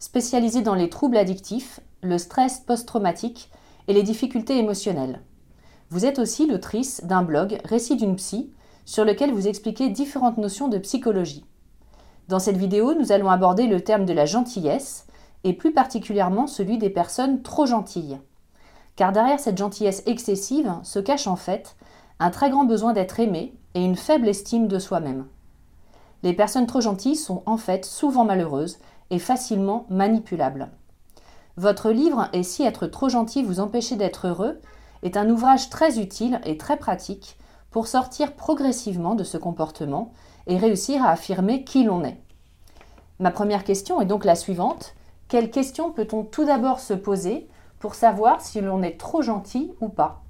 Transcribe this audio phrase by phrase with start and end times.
[0.00, 3.50] spécialisée dans les troubles addictifs, le stress post-traumatique
[3.86, 5.20] et les difficultés émotionnelles.
[5.90, 8.50] Vous êtes aussi l'autrice d'un blog Récit d'une psy,
[8.84, 11.44] sur lequel vous expliquez différentes notions de psychologie.
[12.28, 15.06] Dans cette vidéo, nous allons aborder le terme de la gentillesse,
[15.44, 18.18] et plus particulièrement celui des personnes trop gentilles.
[18.96, 21.76] Car derrière cette gentillesse excessive se cache en fait
[22.18, 25.26] un très grand besoin d'être aimé et une faible estime de soi-même.
[26.22, 28.78] Les personnes trop gentilles sont en fait souvent malheureuses
[29.10, 30.70] et facilement manipulables.
[31.56, 34.60] Votre livre Et si être trop gentil vous empêchait d'être heureux
[35.02, 37.36] est un ouvrage très utile et très pratique
[37.70, 40.12] pour sortir progressivement de ce comportement
[40.46, 42.18] et réussir à affirmer qui l'on est.
[43.18, 44.94] Ma première question est donc la suivante.
[45.28, 47.48] Quelles questions peut-on tout d'abord se poser
[47.78, 50.22] pour savoir si l'on est trop gentil ou pas?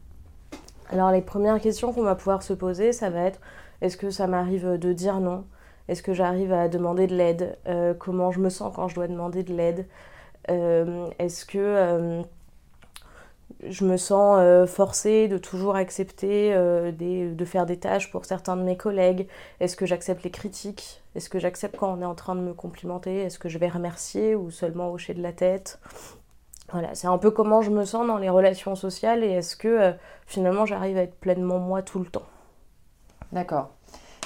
[0.91, 3.41] Alors les premières questions qu'on va pouvoir se poser, ça va être
[3.81, 5.45] est-ce que ça m'arrive de dire non?
[5.89, 7.59] Est-ce que j'arrive à demander de l'aide?
[7.67, 9.87] Euh, Comment je me sens quand je dois demander de l'aide?
[10.51, 12.23] Euh, Est-ce que euh,
[13.67, 18.77] je me sens forcée de toujours accepter de faire des tâches pour certains de mes
[18.77, 19.27] collègues?
[19.59, 21.03] Est-ce que j'accepte les critiques?
[21.15, 23.23] Est-ce que j'accepte quand on est en train de me complimenter?
[23.23, 25.79] Est-ce que je vais remercier ou seulement hocher de la tête?
[26.73, 29.93] Voilà, c'est un peu comment je me sens dans les relations sociales et est-ce que
[30.27, 32.27] finalement j'arrive à être pleinement moi tout le temps.
[33.33, 33.71] D'accord.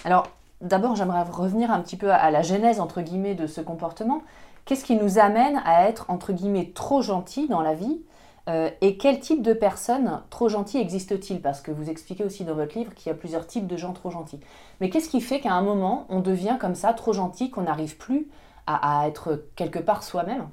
[0.04, 0.28] Alors,
[0.65, 4.23] d'abord, j'aimerais revenir un petit peu à la genèse, de ce comportement.
[4.65, 8.01] Qu'est-ce qui nous amène à être, entre guillemets, trop gentil dans la vie
[8.49, 12.55] Euh, Et quel type de personnes trop gentilles existe-t-il Parce que vous expliquez aussi dans
[12.55, 14.41] votre livre qu'il y a plusieurs types de gens trop gentils.
[14.81, 17.97] Mais qu'est-ce qui fait qu'à un moment, on devient comme ça, trop gentil, qu'on n'arrive
[17.97, 18.29] plus
[18.67, 20.47] à être quelque part soi-même?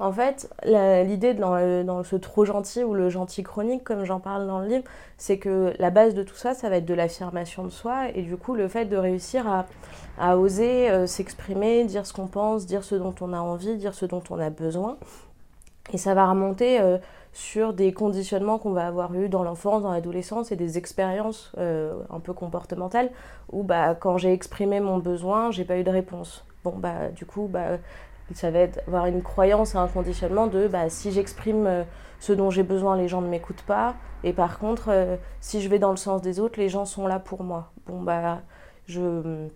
[0.00, 4.60] En fait, l'idée dans, ce trop gentil ou le gentil chronique, comme j'en parle dans
[4.60, 4.84] le livre,
[5.16, 8.22] c'est que la base de tout ça, ça va être de l'affirmation de soi et
[8.22, 9.66] du coup le fait de réussir à,
[10.16, 13.92] à oser euh, s'exprimer, dire ce qu'on pense, dire ce dont on a envie, dire
[13.92, 14.98] ce dont on a besoin.
[15.92, 16.98] Et ça va remonter euh,
[17.32, 21.94] sur des conditionnements qu'on va avoir eus dans l'enfance, dans l'adolescence et des expériences euh,
[22.10, 23.10] un peu comportementales
[23.50, 26.44] où bah, quand j'ai exprimé mon besoin, j'ai pas eu de réponse.
[26.64, 27.78] Bon, bah, du coup, bah,
[28.34, 31.84] ça va être avoir une croyance et un conditionnement de bah, si j'exprime euh,
[32.20, 33.94] ce dont j'ai besoin, les gens ne m'écoutent pas.
[34.24, 37.06] Et par contre, euh, si je vais dans le sens des autres, les gens sont
[37.06, 37.70] là pour moi.
[37.86, 38.40] Bon, bah,
[38.86, 39.46] je,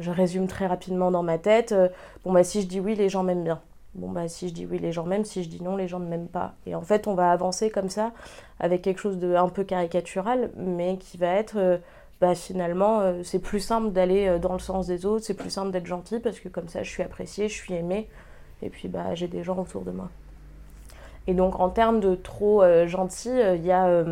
[0.00, 1.72] je résume très rapidement dans ma tête.
[1.72, 1.88] euh,
[2.24, 3.60] bon, bah, si je dis oui, les gens m'aiment bien.
[3.94, 5.24] Bon, bah, si je dis oui, les gens m'aiment.
[5.24, 6.54] Si je dis non, les gens ne m'aiment pas.
[6.66, 8.12] Et en fait, on va avancer comme ça
[8.60, 11.80] avec quelque chose de un peu caricatural, mais qui va être.
[12.20, 15.48] Bah, finalement, euh, c'est plus simple d'aller euh, dans le sens des autres, c'est plus
[15.48, 18.08] simple d'être gentil parce que comme ça, je suis appréciée, je suis aimée,
[18.62, 20.10] et puis bah, j'ai des gens autour de moi.
[21.26, 24.04] Et donc, en termes de trop euh, gentil, il y a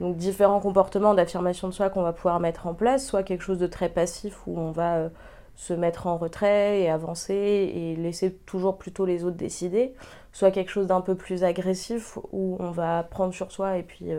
[0.00, 3.58] donc, différents comportements d'affirmation de soi qu'on va pouvoir mettre en place, soit quelque chose
[3.58, 5.10] de très passif où on va
[5.56, 9.92] se mettre en retrait et avancer et laisser toujours plutôt les autres décider,
[10.32, 14.12] soit quelque chose d'un peu plus agressif où on va prendre sur soi et puis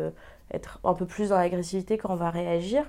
[0.54, 2.86] être un peu plus dans l'agressivité quand on va réagir,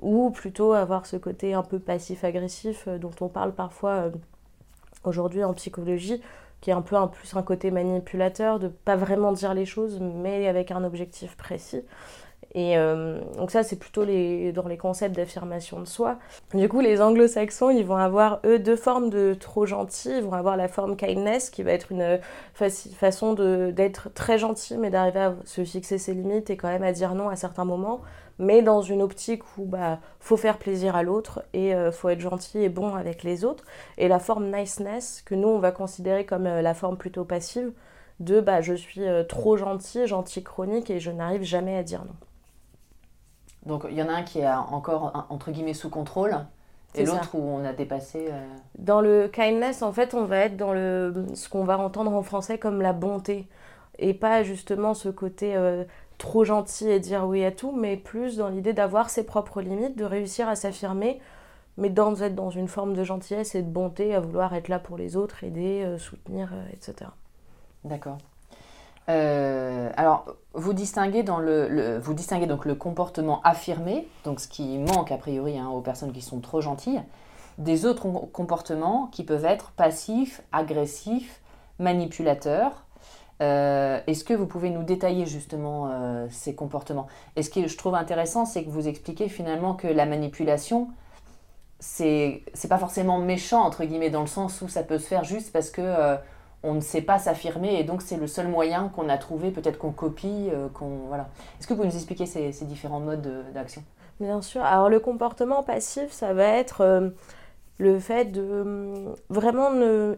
[0.00, 4.10] ou plutôt avoir ce côté un peu passif-agressif euh, dont on parle parfois euh,
[5.04, 6.20] aujourd'hui en psychologie,
[6.60, 10.00] qui est un peu un plus un côté manipulateur, de pas vraiment dire les choses,
[10.00, 11.82] mais avec un objectif précis.
[12.54, 16.18] Et euh, donc ça, c'est plutôt dans les concepts d'affirmation de soi.
[16.54, 20.10] Du coup, les anglo-saxons, ils vont avoir, eux, deux formes de trop gentil.
[20.18, 22.20] Ils vont avoir la forme kindness, qui va être une
[22.54, 26.92] façon d'être très gentil, mais d'arriver à se fixer ses limites et quand même à
[26.92, 28.02] dire non à certains moments.
[28.38, 32.20] Mais dans une optique où bah faut faire plaisir à l'autre et euh, faut être
[32.20, 33.64] gentil et bon avec les autres.
[33.98, 37.72] Et la forme niceness, que nous, on va considérer comme euh, la forme plutôt passive,
[38.20, 42.14] de bah, je suis trop gentil, gentil chronique et je n'arrive jamais à dire non.
[43.66, 46.36] Donc il y en a un qui est encore entre guillemets sous contrôle
[46.94, 48.26] et l'autre où on a dépassé.
[48.30, 48.46] Euh,
[48.78, 52.22] dans le kindness, en fait, on va être dans le ce qu'on va entendre en
[52.22, 53.46] français comme la bonté
[53.98, 55.84] et pas justement ce côté euh,
[56.18, 59.96] trop gentil et dire oui à tout, mais plus dans l'idée d'avoir ses propres limites,
[59.96, 61.20] de réussir à s'affirmer,
[61.78, 64.96] mais d'être dans une forme de gentillesse et de bonté, à vouloir être là pour
[64.96, 67.10] les autres, aider, euh, soutenir, etc.
[67.84, 68.18] D'accord.
[69.08, 75.58] Euh, alors, vous distinguez, le, donc le comportement affirmé, donc ce qui manque a priori
[75.58, 77.02] hein, aux personnes qui sont trop gentilles,
[77.58, 81.40] des autres comportements qui peuvent être passifs, agressifs,
[81.78, 82.84] manipulateurs.
[83.40, 87.08] Euh, est-ce que vous pouvez nous détailler justement euh, ces comportements?
[87.34, 90.88] Et ce que je trouve intéressant, c'est que vous expliquez finalement que la manipulation,
[91.80, 95.52] c'est pas forcément méchant, entre guillemets, dans le sens où ça peut se faire juste
[95.52, 96.16] parce que
[96.62, 99.78] on ne sait pas s'affirmer et donc c'est le seul moyen qu'on a trouvé, peut-être
[99.78, 101.28] qu'on copie, euh, qu'on voilà.
[101.58, 103.82] Est-ce que vous nous expliquer ces, différents modes d'action?
[104.20, 104.62] Bien sûr.
[104.62, 107.10] Alors le comportement passif, ça va être euh,
[107.78, 109.70] le fait de euh, vraiment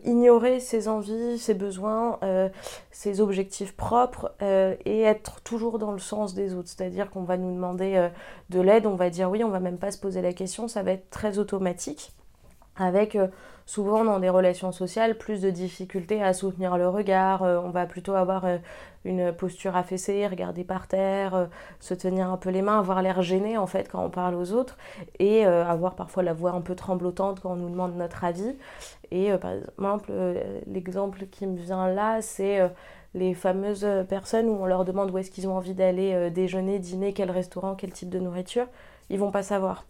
[0.04, 2.18] ignorer ses envies, ses besoins,
[2.90, 6.68] ses objectifs propres et être toujours dans le sens des autres.
[6.68, 8.10] C'est-à-dire qu'on va nous demander
[8.50, 10.82] de l'aide, on va dire oui, on va même pas se poser la question, ça
[10.82, 12.12] va être très automatique
[12.76, 13.16] avec
[13.66, 17.42] souvent dans des relations sociales plus de difficultés à soutenir le regard.
[17.42, 18.58] Euh, on va plutôt avoir euh,
[19.04, 21.46] une posture affaissée, regarder par terre, euh,
[21.80, 24.52] se tenir un peu les mains, avoir l'air gêné en fait quand on parle aux
[24.52, 24.76] autres
[25.18, 28.56] et avoir parfois la voix un peu tremblotante quand on nous demande notre avis.
[29.10, 30.12] Et par exemple,
[30.66, 32.60] l'exemple qui me vient là, c'est
[33.14, 37.12] les fameuses personnes où on leur demande où est-ce qu'ils ont envie d'aller déjeuner, dîner,
[37.12, 38.66] quel restaurant, quel type de nourriture.
[39.10, 39.84] Ils vont pas savoir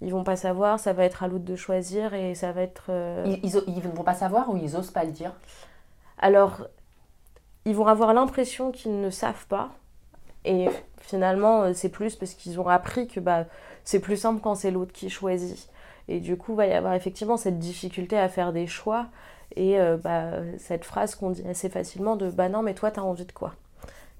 [0.00, 2.86] ils vont pas savoir, ça va être à l'autre de choisir et ça va être.
[2.88, 5.32] Euh, ils, ils, vont pas savoir ou ils osent pas le dire?
[6.18, 6.66] Alors,
[7.64, 9.70] ils vont avoir l'impression qu'ils ne savent pas.
[10.44, 10.68] Et
[11.00, 13.44] finalement, euh, c'est plus parce qu'ils ont appris que bah,
[13.84, 15.68] c'est plus simple quand c'est l'autre qui choisit.
[16.08, 19.06] Et du coup, il va y avoir effectivement cette difficulté à faire des choix
[19.56, 23.00] et euh, bah, cette phrase qu'on dit assez facilement de bah non, mais toi, tu
[23.00, 23.54] as envie de quoi?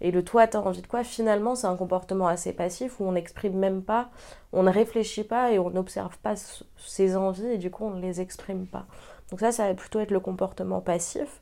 [0.01, 1.05] Et le toi, t'as envie de quoi?
[1.05, 4.11] Finalement, c'est un comportement assez passif où on n'exprime même pas,
[4.53, 6.35] on ne réfléchit pas et on n'observe pas
[6.77, 8.87] ses envies et du coup, on ne les exprime pas.
[9.31, 11.41] Donc ça, ça va plutôt être le comportement passif.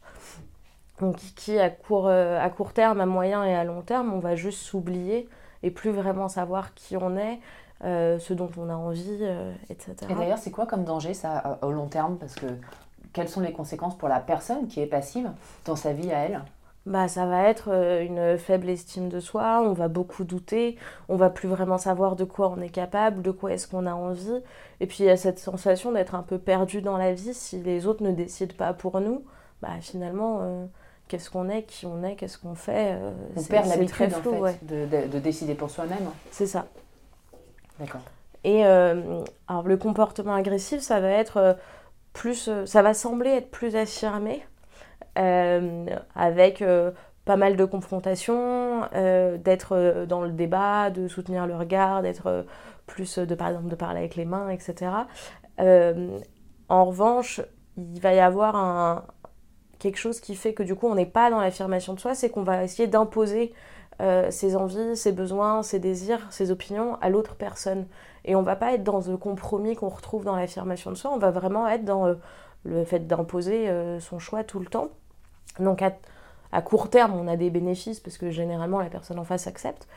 [1.00, 4.20] Donc qui, à court, euh, à court terme, à moyen et à long terme, on
[4.20, 5.28] va juste s'oublier
[5.64, 7.40] et plus vraiment savoir qui on est,
[7.84, 9.94] euh, ce dont on a envie, euh, etc.
[10.08, 12.16] Et d'ailleurs, c'est quoi comme danger ça au long terme?
[12.18, 12.46] Parce que
[13.12, 15.30] quelles sont les conséquences pour la personne qui est passive
[15.64, 16.42] dans sa vie à elle?
[16.86, 20.76] Bah, ça va être euh, une faible estime de soi, on va beaucoup douter,
[21.08, 23.94] on va plus vraiment savoir de quoi on est capable, de quoi est-ce qu'on a
[23.94, 24.42] envie.
[24.80, 27.58] Et puis il y a cette sensation d'être un peu perdu dans la vie si
[27.62, 29.24] les autres ne décident pas pour nous.
[29.62, 30.66] Bah, finalement, euh,
[31.08, 34.66] qu'est-ce qu'on est, qui on est, qu'est-ce qu'on fait euh, On perd l'habitude en fait,
[34.66, 36.10] de, de, décider pour soi-même.
[36.30, 36.66] C'est ça.
[37.80, 38.02] D'accord.
[38.46, 41.56] Et alors le comportement agressif, ça va être
[42.12, 44.53] plus, ça va sembler être plus affirmé euh,
[45.16, 46.90] avec euh,
[47.24, 52.44] pas mal de confrontations, euh, d'être dans le débat, de soutenir le regard, d'être
[52.86, 54.90] plus de par exemple de parler avec les mains, etc.
[56.68, 57.40] en revanche,
[57.76, 59.04] il va y avoir un,
[59.78, 62.30] quelque chose qui fait que du coup on n'est pas dans l'affirmation de soi, c'est
[62.30, 63.52] qu'on va essayer d'imposer
[64.30, 67.86] ses envies, ses besoins, ses désirs, ses opinions à l'autre personne.
[68.24, 71.18] Et on va pas être dans le compromis qu'on retrouve dans l'affirmation de soi, on
[71.18, 72.16] va vraiment être dans
[72.64, 74.90] le fait d'imposer son choix tout le temps.
[75.60, 79.46] Donc à, court terme, on a des bénéfices parce que généralement la personne en face
[79.46, 79.88] accepte.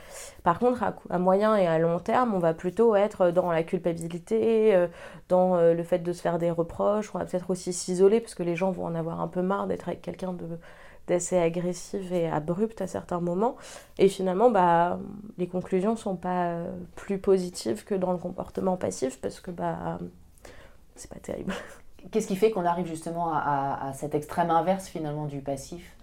[0.43, 4.73] Par contre, à, moyen et à long terme, on va plutôt être dans la culpabilité,
[4.75, 4.87] euh,
[5.29, 7.13] dans euh, le fait de se faire des reproches.
[7.13, 9.67] On va peut-être aussi s'isoler parce que les gens vont en avoir un peu marre
[9.67, 10.35] d'être avec quelqu'un
[11.07, 13.55] d'assez agressif et abrupt à certains moments.
[13.99, 14.99] Et finalement, bah,
[15.37, 19.99] les conclusions sont pas euh, plus positives que dans le comportement passif parce que bah,
[20.95, 21.53] c'est pas terrible.
[22.11, 25.95] Qu'est-ce qui fait qu'on arrive justement à, cet extrême inverse finalement du passif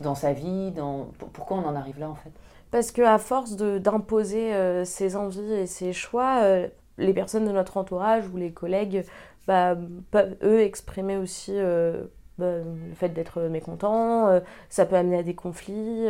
[0.00, 1.08] dans sa vie dans...
[1.32, 2.30] Pourquoi on en arrive là en fait?
[2.70, 7.76] Parce qu'à force d'imposer euh, ses envies et ses choix, euh, les personnes de notre
[7.76, 9.04] entourage ou les collègues
[9.46, 9.76] bah,
[10.10, 12.04] peuvent eux exprimer aussi euh,
[12.36, 16.06] bah, le fait d'être mécontents, ça peut amener à des conflits.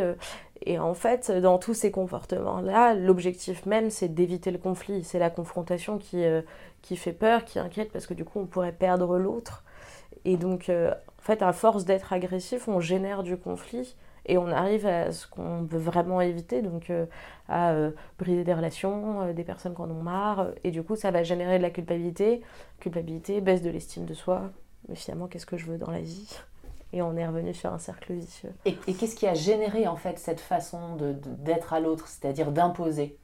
[0.65, 5.03] Et en fait, dans tous ces comportements-là, l'objectif même, c'est d'éviter le conflit.
[5.03, 6.41] C'est la confrontation qui, euh,
[6.81, 9.63] fait peur, qui inquiète, parce que du coup, on pourrait perdre l'autre.
[10.25, 14.47] Et donc, euh, en fait, à force d'être agressif, on génère du conflit et on
[14.47, 17.05] arrive à ce qu'on veut vraiment éviter, donc euh,
[17.47, 17.73] à
[18.19, 20.49] briser des relations, des personnes qui en ont marre.
[20.63, 22.41] Et du coup, ça va générer de la culpabilité.
[22.79, 24.51] Culpabilité, baisse de l'estime de soi.
[24.87, 26.39] Mais finalement, qu'est-ce que je veux dans la vie?
[26.93, 28.51] Et on est revenu sur un cercle vicieux.
[28.65, 33.17] Et, qu'est-ce qui a généré en fait cette façon d'être à l'autre, c'est-à-dire d'imposer?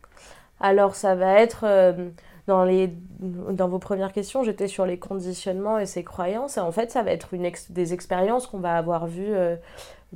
[0.59, 2.09] Alors ça va être euh,
[2.47, 6.57] dans, les, dans vos premières questions, j'étais sur les conditionnements et ses croyances.
[6.57, 9.55] Et en fait, ça va être une des expériences qu'on va avoir vues, euh,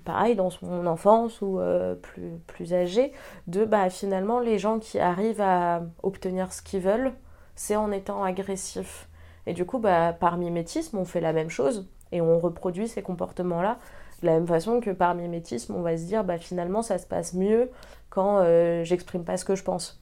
[0.05, 3.11] pareil, dans son enfance ou euh, plus, plus âgé,
[3.47, 7.11] de bah, finalement les gens qui arrivent à obtenir ce qu'ils veulent,
[7.55, 9.09] c'est en étant agressifs.
[9.45, 13.01] Et du coup, bah, par mimétisme, on fait la même chose et on reproduit ces
[13.01, 13.77] comportements-là.
[14.21, 17.07] De la même façon que par mimétisme, on va se dire bah, finalement ça se
[17.07, 17.69] passe mieux
[18.09, 20.01] quand euh, j'exprime pas ce que je pense.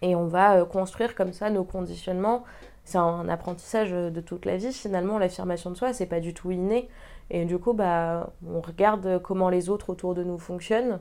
[0.00, 2.44] Et on va euh, construire comme ça nos conditionnements.
[2.84, 4.72] C'est un apprentissage de toute la vie.
[4.72, 6.88] Finalement, l'affirmation de soi, c'est pas du tout inné.
[7.30, 10.98] Et du coup, bah, on regarde comment les autres autour de nous fonctionnent.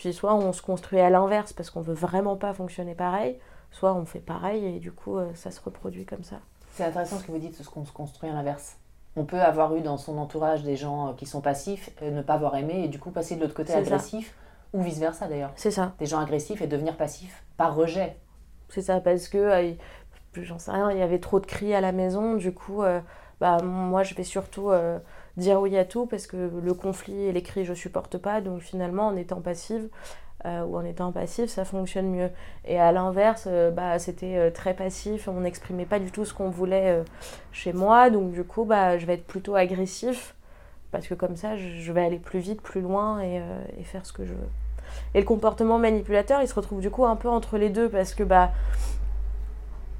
[0.00, 3.38] Puis soit on se construit à l'inverse parce qu'on veut vraiment pas fonctionner pareil,
[3.70, 6.36] soit on fait pareil et du coup, euh, ça se reproduit comme ça.
[6.72, 8.78] C'est intéressant ce que vous dites, ce qu'on se construit à l'inverse.
[9.16, 12.22] On peut avoir eu dans son entourage des gens euh, qui sont passifs, et ne
[12.22, 14.34] pas avoir aimé et du coup passer de l'autre côté agressif,
[14.72, 15.52] ou vice-versa d'ailleurs.
[15.56, 15.94] C'est ça.
[15.98, 18.16] Des gens agressifs et devenir passifs par rejet.
[18.68, 19.72] C'est ça, parce que, euh,
[20.34, 23.00] j'en sais rien, il y avait trop de cris à la maison, du coup, euh,
[23.40, 24.70] bah, moi je vais surtout
[25.36, 28.60] dire oui à tout parce que le conflit et les cris je supporte pas, donc
[28.60, 29.88] finalement en étant passive,
[30.46, 32.30] euh, ou en étant passif, ça fonctionne mieux.
[32.64, 36.32] Et à l'inverse, euh, bah, c'était euh, très passif, on n'exprimait pas du tout ce
[36.32, 37.02] qu'on voulait
[37.52, 40.34] chez moi, donc du coup, bah, je vais être plutôt agressif,
[40.92, 43.42] parce que comme ça, je vais aller plus vite, plus loin et,
[43.78, 44.48] et, faire ce que je veux.
[45.14, 48.14] Et le comportement manipulateur, il se retrouve du coup un peu entre les deux, parce
[48.14, 48.50] que bah,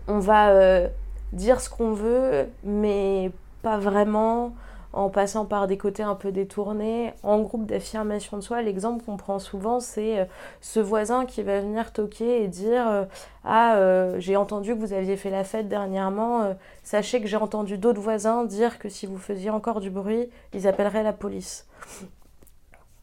[0.08, 0.88] on va
[1.32, 3.30] dire ce qu'on veut, mais
[3.62, 4.54] pas vraiment
[4.92, 7.12] en passant par des côtés un peu détournés.
[7.22, 10.24] En groupe d'affirmation de soi, l'exemple qu'on prend souvent, c'est euh,
[10.60, 13.04] ce voisin qui va venir toquer et dire euh,
[13.44, 17.78] Ah, euh, j'ai entendu que vous aviez fait la fête dernièrement, sachez que j'ai entendu
[17.78, 21.66] d'autres voisins dire que si vous faisiez encore du bruit, ils appelleraient la police.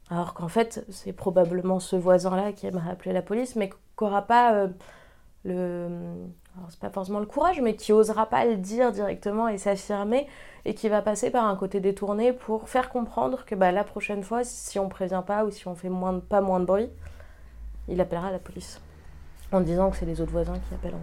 [0.09, 4.21] Alors qu'en fait, c'est probablement ce voisin-là qui aimerait appeler la police, mais qui n'aura
[4.21, 4.67] pas
[5.43, 6.09] le
[6.69, 10.27] c'est pas forcément le courage, mais qui osera pas le dire directement et s'affirmer,
[10.65, 14.23] et qui va passer par un côté détourné pour faire comprendre que bah, la prochaine
[14.23, 16.89] fois, si on prévient pas ou si on fait moins pas moins de bruit,
[17.87, 18.81] il appellera la police.
[19.51, 20.99] En disant que c'est les autres voisins qui appelleront.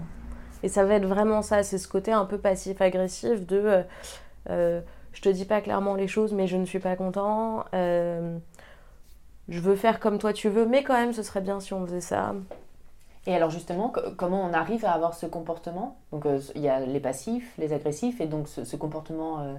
[0.62, 3.82] Et ça va être vraiment ça, c'est ce côté un peu passif-agressif de euh,
[4.50, 4.80] euh,
[5.12, 7.64] je te dis pas clairement les choses, mais je ne suis pas content.
[7.74, 8.36] Euh,
[9.48, 11.86] je veux faire comme toi tu veux, mais quand même ce serait bien si on
[11.86, 12.34] faisait ça.
[13.26, 15.96] Et alors justement, comment on arrive à avoir ce comportement?
[16.12, 19.54] Donc euh, il y a les passifs, les agressifs, et donc ce, comportement euh,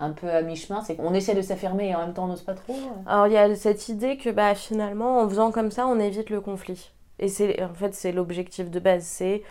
[0.00, 2.42] un peu à mi-chemin, c'est qu'on essaie de s'affirmer et en même temps on n'ose
[2.42, 3.02] pas trop euh?
[3.06, 6.30] Alors il y a cette idée que bah, finalement, en faisant comme ça, on évite
[6.30, 6.90] le conflit.
[7.20, 9.44] Et c'est en fait c'est l'objectif de base, c'est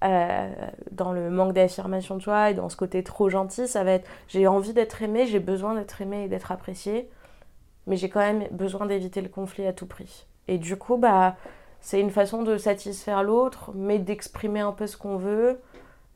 [0.00, 4.08] dans le manque d'affirmation de soi et dans ce côté trop gentil, ça va être
[4.28, 7.10] j'ai envie d'être aimé, j'ai besoin d'être aimé et d'être apprécié,
[7.86, 10.24] mais j'ai quand même besoin d'éviter le conflit à tout prix.
[10.48, 11.36] Et du coup, bah
[11.80, 15.60] c'est une façon de satisfaire l'autre, mais d'exprimer un peu ce qu'on veut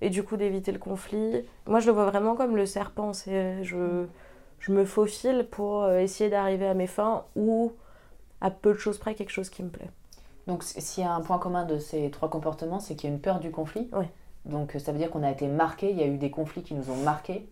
[0.01, 1.45] et du coup d'éviter le conflit.
[1.67, 3.13] Moi, je le vois vraiment comme le serpent.
[3.13, 4.07] C'est je,
[4.59, 7.73] je me faufile pour euh, essayer d'arriver à mes fins ou
[8.41, 9.91] à peu de choses près quelque chose qui me plaît.
[10.47, 13.15] Donc, s'il y a un point commun de ces trois comportements, c'est qu'il y a
[13.15, 13.89] une peur du conflit.
[13.95, 14.05] Oui.
[14.45, 16.75] Donc, ça veut dire qu'on a été marqué, il y a eu des conflits qui
[16.75, 17.49] nous ont marqués.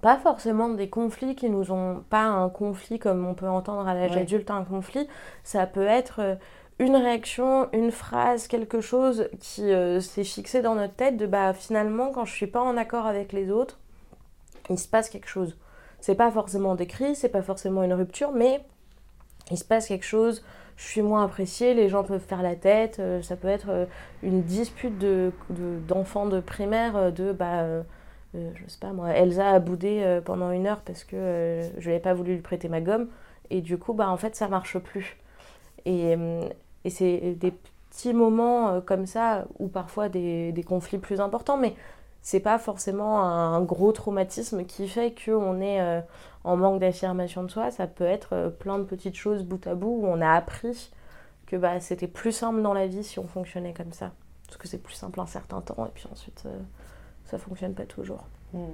[0.00, 2.02] Pas forcément des conflits qui nous ont.
[2.08, 5.06] Pas un conflit comme on peut entendre à l'âge adulte, un conflit.
[5.44, 6.34] Ça peut être euh,
[6.80, 11.52] une réaction, une phrase, quelque chose qui euh, s'est fixé dans notre tête de bah
[11.52, 13.78] finalement quand je suis pas en accord avec les autres,
[14.70, 15.58] il se passe quelque chose.
[16.00, 18.64] C'est pas forcément des cris, c'est pas forcément une rupture, mais
[19.50, 20.42] il se passe quelque chose,
[20.78, 23.84] je suis moins appréciée, les gens peuvent faire la tête, euh, ça peut être euh,
[24.22, 25.32] une dispute de,
[25.86, 27.82] d'enfants de, primaire de bah
[28.32, 32.14] je sais pas moi, Elsa a boudé pendant une heure parce que je n'avais pas
[32.14, 33.08] voulu lui prêter ma gomme
[33.50, 35.18] et du coup bah en fait ça marche plus.
[36.84, 37.52] Et c'est des
[37.90, 41.74] petits moments euh, comme ça, ou parfois des, conflits plus importants, mais
[42.22, 46.00] c'est pas forcément un gros traumatisme qui fait qu'on est euh,
[46.44, 47.70] en manque d'affirmation de soi.
[47.70, 50.90] Ça peut être euh, plein de petites choses bout à bout où on a appris
[51.46, 54.12] que bah, c'était plus simple dans la vie si on fonctionnait comme ça.
[54.46, 56.44] Parce que c'est plus simple un certain temps et puis ensuite
[57.24, 58.24] ça fonctionne pas toujours.
[58.52, 58.64] Hmm.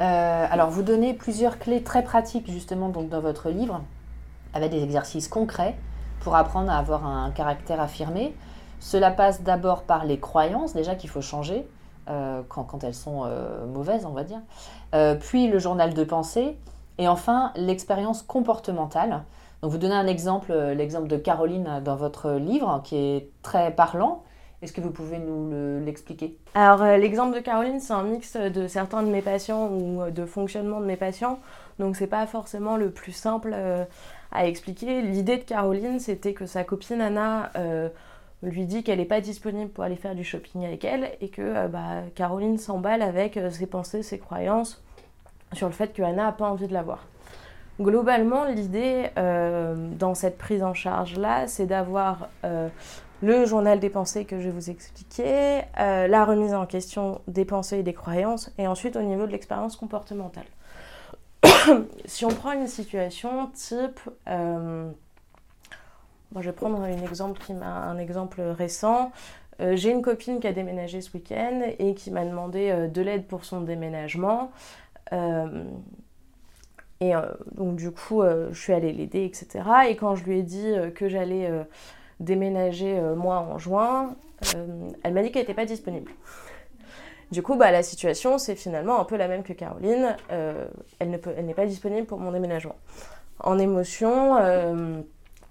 [0.00, 3.80] alors vous donnez plusieurs clés très pratiques justement donc, dans votre livre
[4.52, 5.74] avec des exercices concrets
[6.28, 8.34] pour apprendre à avoir un caractère affirmé.
[8.80, 11.66] Cela passe d'abord par les croyances, déjà qu'il faut changer
[12.10, 14.40] euh, quand, elles sont euh, mauvaises, on va dire.
[14.94, 16.58] Euh, puis le journal de pensée.
[16.98, 19.22] Et enfin, l'expérience comportementale.
[19.62, 24.22] Donc vous donnez un exemple, l'exemple de Caroline dans votre livre, qui est très parlant.
[24.60, 26.36] Est-ce que vous pouvez nous l'expliquer?
[26.54, 30.80] Alors l'exemple de Caroline, c'est un mix de certains de mes patients ou de fonctionnement
[30.80, 31.38] de mes patients.
[31.78, 33.56] Donc c'est pas forcément le plus simple
[34.32, 35.02] à expliquer.
[35.02, 37.50] L'idée de Caroline, c'était que sa copine Anna
[38.42, 41.42] lui dit qu'elle n'est pas disponible pour aller faire du shopping avec elle et que
[41.42, 44.82] euh, bah, Caroline s'emballe avec euh, ses pensées, ses croyances
[45.54, 47.06] sur le fait que Anna n'a pas envie de la voir.
[47.80, 52.28] Globalement, l'idée euh, dans cette prise en charge-là, c'est d'avoir
[53.22, 57.78] le journal des pensées que je vais vous expliquer, la remise en question des pensées
[57.78, 60.44] et des croyances, et ensuite au niveau de l'expérience comportementale.
[62.04, 64.00] si on prend une situation type
[66.36, 69.12] je vais prendre un exemple, qui un exemple récent.
[69.60, 73.02] Euh, j'ai une copine qui a déménagé ce week-end et qui m'a demandé euh, de
[73.02, 74.52] l'aide pour son déménagement.
[75.12, 75.64] Euh,
[77.00, 77.12] et
[77.52, 79.64] donc du coup, je suis allée l'aider, etc.
[79.88, 81.48] Et quand je lui ai dit que j'allais
[82.18, 84.16] déménager moi en juin,
[85.04, 86.10] elle m'a dit qu'elle n'était pas disponible.
[87.30, 90.16] Du coup, bah, la situation, c'est finalement un peu la même que Caroline.
[90.30, 92.76] elle n'est pas disponible pour mon déménagement.
[93.40, 94.36] En émotion,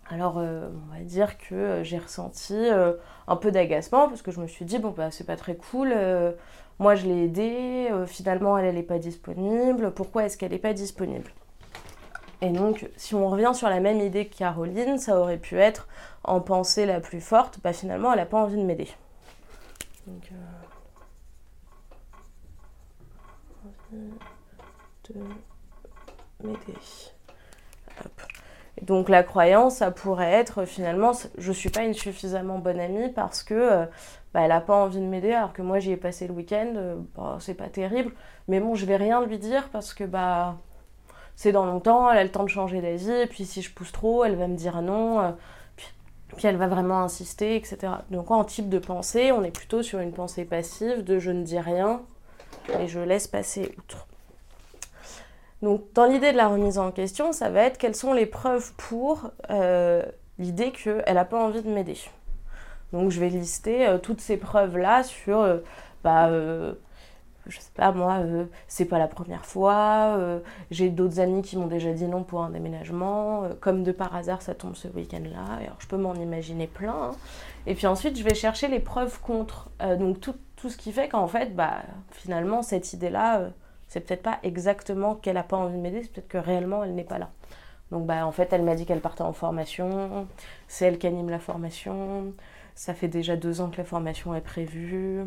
[0.10, 2.94] alors, euh, on va dire que euh, j'ai ressenti euh,
[3.28, 5.94] un peu d'agacement parce que je me suis dit, bon, bah, c'est pas très cool.
[6.80, 7.90] moi, je l'ai aidée.
[8.06, 9.92] finalement, elle, n'est pas disponible.
[9.92, 11.32] Pourquoi est-ce qu'elle n'est pas disponible?
[12.42, 15.88] Et donc, si on revient sur la même idée que Caroline, ça aurait pu être
[16.24, 18.88] en pensée la plus forte, bah, finalement, elle n'a pas envie de m'aider.
[23.92, 25.20] De
[26.44, 26.78] m'aider.
[28.84, 33.44] Donc la croyance, ça pourrait être finalement, je suis pas une suffisamment bonne amie parce
[33.44, 33.86] que euh,
[34.34, 36.74] bah, elle a pas envie de m'aider alors que moi j'y ai passé le week-end,
[36.76, 38.14] euh, bah, c'est pas terrible,
[38.48, 40.58] mais bon je vais rien lui dire parce que bah
[41.36, 43.92] c'est dans longtemps, elle a le temps de changer d'avis et puis si je pousse
[43.92, 45.32] trop, elle va me dire non, euh,
[45.76, 45.88] puis,
[46.36, 47.78] puis, elle va vraiment insister, etc.
[48.12, 51.44] Donc en type de pensée, on est plutôt sur une pensée passive de je ne
[51.44, 52.02] dis rien
[52.80, 54.08] et je laisse passer outre.
[55.62, 58.74] Donc dans l'idée de la remise en question, ça va être quelles sont les preuves
[58.78, 60.04] pour euh,
[60.38, 61.98] l'idée qu'elle n'a pas envie de m'aider.
[62.94, 65.58] Donc je vais lister euh, toutes ces preuves-là sur, euh,
[66.04, 68.20] bah, je sais pas moi,
[68.68, 70.20] c'est pas la première fois,
[70.70, 74.42] j'ai d'autres amis qui m'ont déjà dit non pour un déménagement, comme de par hasard
[74.42, 77.12] ça tombe ce week-end-là, alors je peux m'en imaginer plein.
[77.12, 77.16] Hein.
[77.66, 81.08] Et puis ensuite je vais chercher les preuves contre, donc tout, tout, ce qui fait
[81.08, 83.52] qu'en fait, bah, finalement cette idée-là
[83.88, 86.94] c'est peut-être pas exactement qu'elle n'a pas envie de m'aider, c'est peut-être que réellement elle
[86.94, 87.30] n'est pas là.
[87.92, 90.28] Donc bah en fait elle m'a dit qu'elle partait en formation,
[90.68, 92.34] c'est elle qui anime la formation,
[92.76, 95.24] ça fait déjà deux ans que la formation est prévue.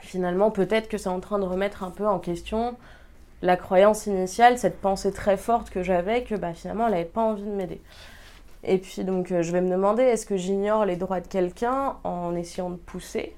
[0.00, 2.76] Finalement peut-être que c'est en train de remettre un peu en question
[3.42, 7.22] la croyance initiale, cette pensée très forte que j'avais que bah, finalement elle n'avait pas
[7.22, 7.80] envie de m'aider.
[8.64, 12.34] Et puis donc je vais me demander est-ce que j'ignore les droits de quelqu'un en
[12.34, 13.36] essayant de pousser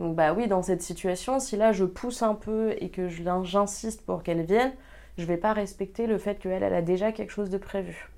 [0.00, 4.00] donc bah oui, dans cette situation, si là je pousse un peu et que j'insiste
[4.00, 4.72] pour qu'elle vienne,
[5.18, 8.08] je vais pas respecter le fait qu'elle elle a déjà quelque chose de prévu.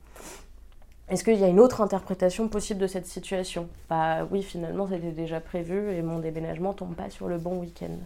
[1.08, 3.68] Est-ce qu'il y a une autre interprétation possible de cette situation?
[3.90, 7.98] Bah oui, finalement c'était déjà prévu et mon déménagement tombe pas sur le bon week-end.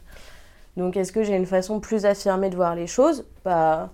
[0.78, 3.26] Donc est-ce que j'ai une façon plus affirmée de voir les choses?
[3.44, 3.90] Bah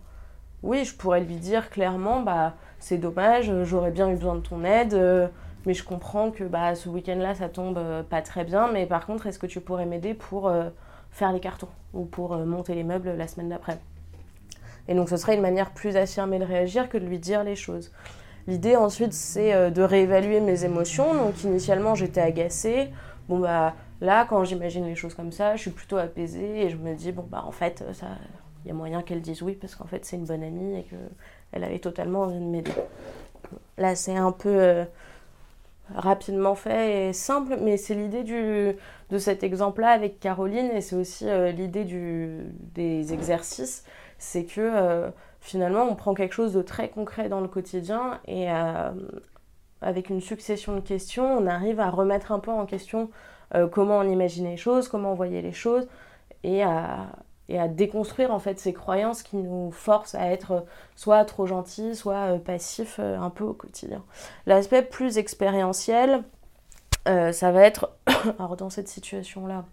[0.62, 4.62] oui, je pourrais lui dire clairement, bah c'est dommage, j'aurais bien eu besoin de ton
[4.62, 4.94] aide.
[4.94, 5.26] Euh,
[5.66, 8.70] mais je comprends que bah, ce week-end-là, ça tombe euh, pas très bien.
[8.72, 10.70] Mais par contre, est-ce que tu pourrais m'aider pour euh,
[11.10, 13.78] faire les cartons ou pour euh, monter les meubles la semaine d'après?
[14.88, 17.54] Et donc, ce serait une manière plus affirmée de réagir que de lui dire les
[17.54, 17.92] choses.
[18.48, 21.14] L'idée ensuite, c'est de réévaluer mes émotions.
[21.14, 22.90] Donc, initialement, j'étais agacée.
[23.28, 26.76] Bon, bah là, quand j'imagine les choses comme ça, je suis plutôt apaisée et je
[26.76, 28.08] me dis, bon, bah en fait, ça.
[28.64, 30.84] Il y a moyen qu'elle dise oui parce qu'en fait c'est une bonne amie et
[30.84, 32.70] qu'elle avait totalement envie de m'aider.
[33.76, 34.84] Là c'est un peu
[35.94, 41.28] rapidement fait et simple, mais c'est l'idée de cet exemple-là avec Caroline et c'est aussi
[41.28, 43.84] euh, l'idée des exercices,
[44.18, 48.50] c'est que euh, finalement on prend quelque chose de très concret dans le quotidien et
[48.50, 48.90] euh,
[49.80, 53.10] avec une succession de questions, on arrive à remettre un peu en question
[53.72, 55.86] comment on imagine les choses, comment on voyait les choses
[56.42, 57.08] et à,
[57.52, 60.64] et à déconstruire en fait ces croyances qui nous forcent à être
[60.96, 64.02] soit trop gentils, soit euh, passifs euh, un peu au quotidien.
[64.46, 66.24] L'aspect plus expérientiel,
[67.08, 67.92] euh, ça va être,
[68.38, 69.66] alors dans cette situation-là,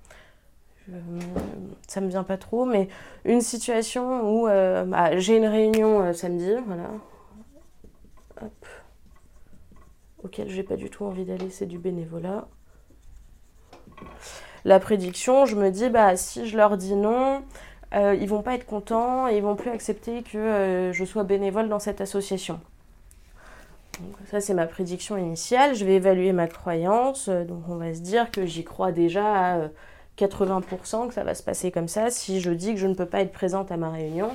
[1.88, 2.90] ça me vient pas trop, mais
[3.24, 6.90] une situation où bah, j'ai une réunion samedi, voilà.
[10.24, 12.48] auquel j'ai pas du tout envie d'aller, c'est du bénévolat.
[14.66, 17.44] La prédiction, je me dis, bah, si je leur dis non,
[17.94, 21.24] euh, ils vont pas être contents et ils vont plus accepter que euh, je sois
[21.24, 22.60] bénévole dans cette association.
[24.00, 25.76] Donc, ça, c'est ma prédiction initiale.
[25.76, 27.28] Je vais évaluer ma croyance.
[27.28, 29.58] Donc, on va se dire que j'y crois déjà à
[30.18, 32.10] 80% que ça va se passer comme ça.
[32.10, 34.32] Si je dis que je ne peux pas être présente à ma réunion,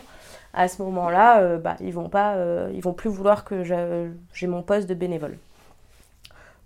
[0.55, 3.63] à ce moment-là, euh, bah, ils vont pas, euh, ils vont plus vouloir que
[4.33, 5.37] j'ai mon poste de bénévole.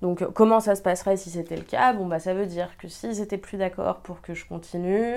[0.00, 1.92] Donc comment ça se passerait si c'était le cas?
[1.92, 5.16] Bon bah ça veut dire que s'ils étaient plus d'accord pour que je continue,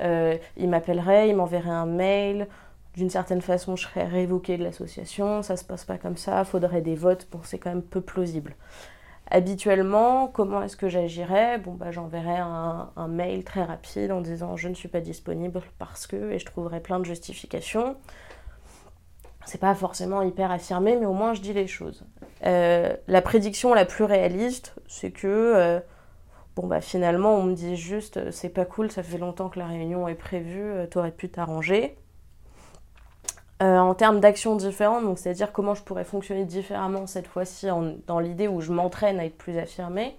[0.00, 2.48] euh, ils m'appelleraient, ils m'enverraient un mail.
[2.96, 5.42] D'une certaine façon, je serais révoquée de l'association.
[5.42, 6.44] Ça se passe pas comme ça.
[6.44, 7.28] Faudrait des votes.
[7.30, 8.56] Bon, c'est quand même peu plausible.
[9.30, 11.58] Habituellement, comment est-ce que j'agirais?
[11.58, 16.06] Bon, bah, j'enverrais un, mail très rapide en disant je ne suis pas disponible parce
[16.06, 17.96] que, et je trouverais plein de justifications.
[19.46, 22.04] C'est pas forcément hyper affirmé, mais au moins je dis les choses.
[22.44, 25.80] Euh, la prédiction la plus réaliste, c'est que, euh,
[26.56, 29.66] bon, bah, finalement, on me dit juste c'est pas cool, ça fait longtemps que la
[29.66, 31.96] réunion est prévue, euh, t'aurais pu t'arranger.
[33.62, 37.68] Euh, en termes d'actions différentes, donc c'est-à-dire comment je pourrais fonctionner différemment cette fois-ci
[38.06, 40.14] dans l'idée où je m'entraîne à être plus affirmée,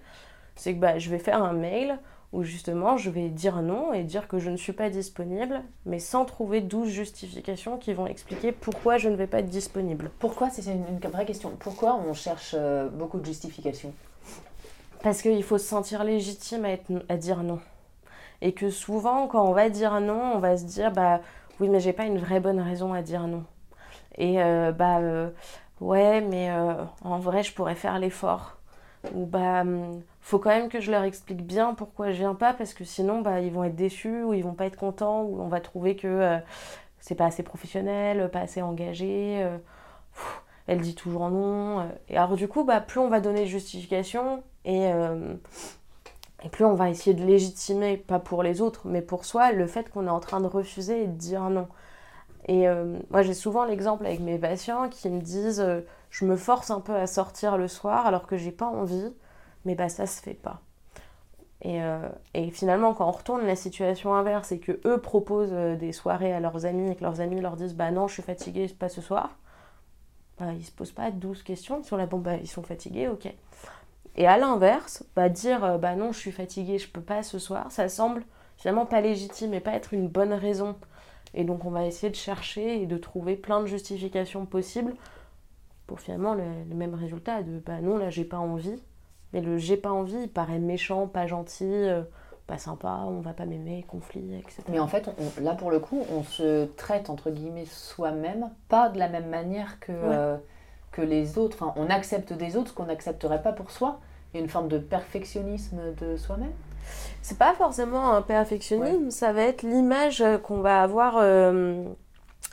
[0.56, 2.00] c'est que bah, je vais faire un mail
[2.32, 5.98] où justement je vais dire non et dire que je ne suis pas disponible, mais
[5.98, 10.10] sans trouver 12 justifications qui vont expliquer pourquoi je ne vais pas être disponible.
[10.18, 11.52] Pourquoi C'est une, vraie question.
[11.58, 13.94] Pourquoi on cherche euh, beaucoup de justifications?
[15.02, 17.60] Parce qu'il faut se sentir légitime à, être, à dire non.
[18.42, 21.20] Et que souvent, quand on va dire non, on va se dire bah
[21.60, 23.44] oui, mais j'ai pas une vraie bonne raison à dire non.
[24.16, 25.30] Et euh, bah euh,
[25.80, 26.50] ouais, mais
[27.02, 28.58] en vrai, je pourrais faire l'effort.
[29.14, 32.52] Ou bah hum, faut quand même que je leur explique bien pourquoi je viens pas
[32.54, 35.40] parce que sinon bah ils vont être déçus ou ils vont pas être contents ou
[35.40, 36.38] on va trouver que
[37.00, 39.46] c'est pas assez professionnel, pas assez engagé.
[40.66, 41.88] elle dit toujours non.
[42.08, 44.90] Et alors du coup, bah plus on va donner de justification et
[46.44, 49.66] et plus on va essayer de légitimer, pas pour les autres, mais pour soi, le
[49.66, 51.68] fait qu'on est en train de refuser et de dire non.
[52.46, 56.36] Et euh, moi, j'ai souvent l'exemple avec mes patients qui me disent euh, Je me
[56.36, 59.12] force un peu à sortir le soir alors que j'ai pas envie,
[59.64, 60.60] mais bah ça se fait pas.
[61.62, 65.92] Et, euh, et, finalement, quand on retourne la situation inverse et que eux proposent des
[65.92, 68.68] soirées à leurs amis et que leurs amis leur disent Bah non, je suis fatiguée,
[68.68, 69.36] pas ce soir,
[70.38, 71.80] bah, ils se posent pas 12 questions.
[71.82, 73.32] Ils sont là, bon, bah ils sont fatigués, ok.
[74.16, 77.38] Et à l'inverse, bah, dire euh, bah non, je suis fatiguée, je peux pas ce
[77.38, 78.24] soir, ça semble
[78.56, 80.76] finalement pas légitime et pas être une bonne raison.
[81.34, 84.94] Et donc on va essayer de chercher et de trouver plein de justifications possibles
[85.86, 86.44] pour finalement le,
[86.74, 88.82] même résultat de bah non, là j'ai pas envie.
[89.32, 92.02] Mais le j'ai pas envie, il paraît méchant, pas gentil, euh,
[92.46, 94.62] pas sympa, on va pas m'aimer, conflit, etc.
[94.68, 95.10] Mais en fait,
[95.40, 99.78] là pour le coup, on se traite entre guillemets soi-même, pas de la même manière
[99.80, 100.36] que, euh,
[100.92, 101.58] que les autres.
[101.60, 104.00] Enfin, on accepte des autres ce qu'on n'accepterait pas pour soi.
[104.32, 106.52] Il y a une forme de perfectionnisme de soi-même
[107.22, 111.84] C'est pas forcément un perfectionnisme, ça va être l'image qu'on va avoir euh,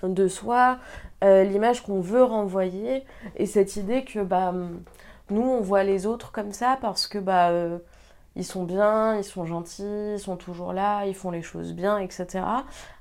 [0.04, 0.78] de soi,
[1.24, 3.04] euh, l'image qu'on veut renvoyer,
[3.36, 4.54] et cette idée que bah,
[5.30, 7.80] nous, on voit les autres comme ça parce que bah, euh,
[8.36, 12.00] ils sont bien, ils sont gentils, ils sont toujours là, ils font les choses bien,
[12.00, 12.44] etc.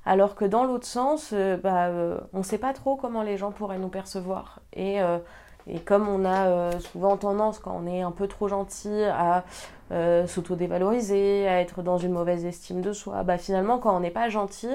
[0.05, 1.33] Alors que dans l'autre sens,
[1.63, 1.89] bah,
[2.33, 4.61] on ne sait pas trop comment les gens pourraient nous percevoir.
[4.73, 5.01] Et
[5.67, 9.43] et comme on a euh, souvent tendance, quand on est un peu trop gentil, à
[9.91, 14.11] euh, s'auto-dévaloriser, à être dans une mauvaise estime de soi, bah finalement, quand on n'est
[14.11, 14.69] pas gentil,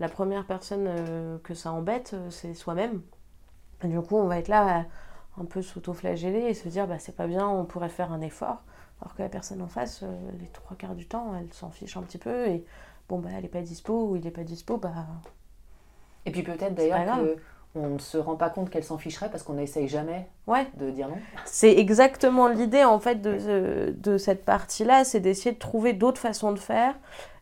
[0.00, 3.00] la première personne euh, que ça embête, c'est soi-même.
[3.84, 4.84] Du coup, on va être là
[5.40, 8.62] un peu s'auto-flageller et se dire, bah c'est pas bien, on pourrait faire un effort.
[9.00, 10.04] Alors que la personne en face,
[10.38, 12.64] les trois quarts du temps, elle s'en fiche un petit peu et
[13.08, 14.92] bon, bah elle n'est pas dispo ou il n'est pas dispo, bah.
[16.26, 17.36] Et puis peut-être d'ailleurs que
[17.74, 20.66] on ne se rend pas compte qu'elle s'en ficherait parce qu'on n'essaye jamais ouais.
[20.76, 21.18] de dire non.
[21.44, 26.52] C'est exactement l'idée en fait de, de cette partie-là, c'est d'essayer de trouver d'autres façons
[26.52, 26.94] de faire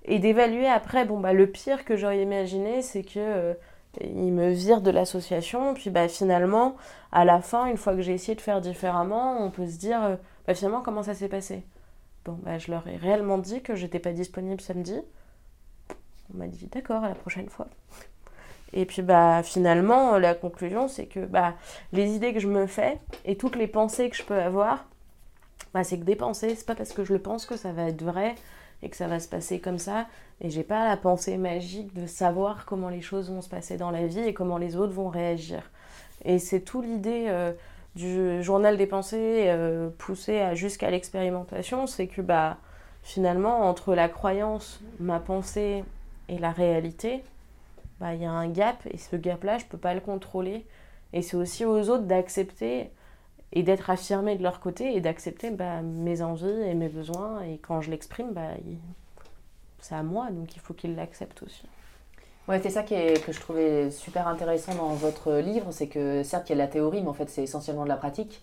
[0.04, 1.04] et d'évaluer après.
[1.04, 3.54] Bon bah le pire que j'aurais imaginé, c'est que euh,
[4.00, 6.76] il me vire de l'association, puis bah finalement
[7.12, 10.02] à la fin, une fois que j'ai essayé de faire différemment, on peut se dire
[10.02, 11.62] euh, bah finalement comment ça s'est passé?
[12.24, 14.98] Bon bah je leur ai réellement dit que j'étais pas disponible samedi.
[16.34, 17.68] On m'a dit d'accord à la prochaine fois.
[18.72, 21.54] Et puis bah finalement la conclusion c'est que bah
[21.92, 24.86] les idées que je me fais et toutes les pensées que je peux avoir,
[25.74, 27.88] bah, c'est que des pensées, c'est pas parce que je le pense que ça va
[27.88, 28.34] être vrai
[28.82, 30.06] et que ça va se passer comme ça.
[30.40, 33.90] Et j'ai pas la pensée magique de savoir comment les choses vont se passer dans
[33.90, 35.70] la vie et comment les autres vont réagir.
[36.24, 37.52] Et c'est tout l'idée euh,
[37.94, 42.58] du journal des pensées euh, poussé jusqu'à l'expérimentation, c'est que bah
[43.02, 45.84] finalement entre la croyance, ma pensée
[46.28, 47.24] et la réalité,
[48.00, 50.64] bah, il y a un gap et ce gap-là, je ne peux pas le contrôler.
[51.12, 52.90] Et c'est aussi aux autres d'accepter
[53.52, 57.42] et d'être affirmé de leur côté et d'accepter bah, mes envies et mes besoins.
[57.42, 58.48] Et quand je l'exprime, bah,
[59.80, 61.66] c'est à moi, donc il faut qu'ils l'acceptent aussi.
[62.48, 66.22] Ouais, c'est ça qui est, que je trouvais super intéressant dans votre livre, c'est que
[66.24, 68.42] certes il y a la théorie, mais en fait c'est essentiellement de la pratique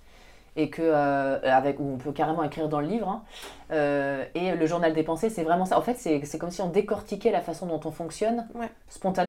[0.56, 3.08] et que euh, avec où on peut carrément écrire dans le livre.
[3.08, 3.24] Hein.
[3.72, 5.78] Euh, et le journal des pensées, c'est vraiment ça.
[5.78, 8.70] En fait, c'est comme si on décortiquait la façon dont on fonctionne ouais.
[8.90, 9.29] spontanément.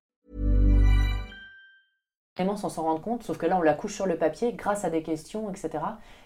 [2.37, 4.85] Vraiment sans s'en rendre compte, sauf que là, on la couche sur le papier grâce
[4.85, 5.83] à des questions, etc.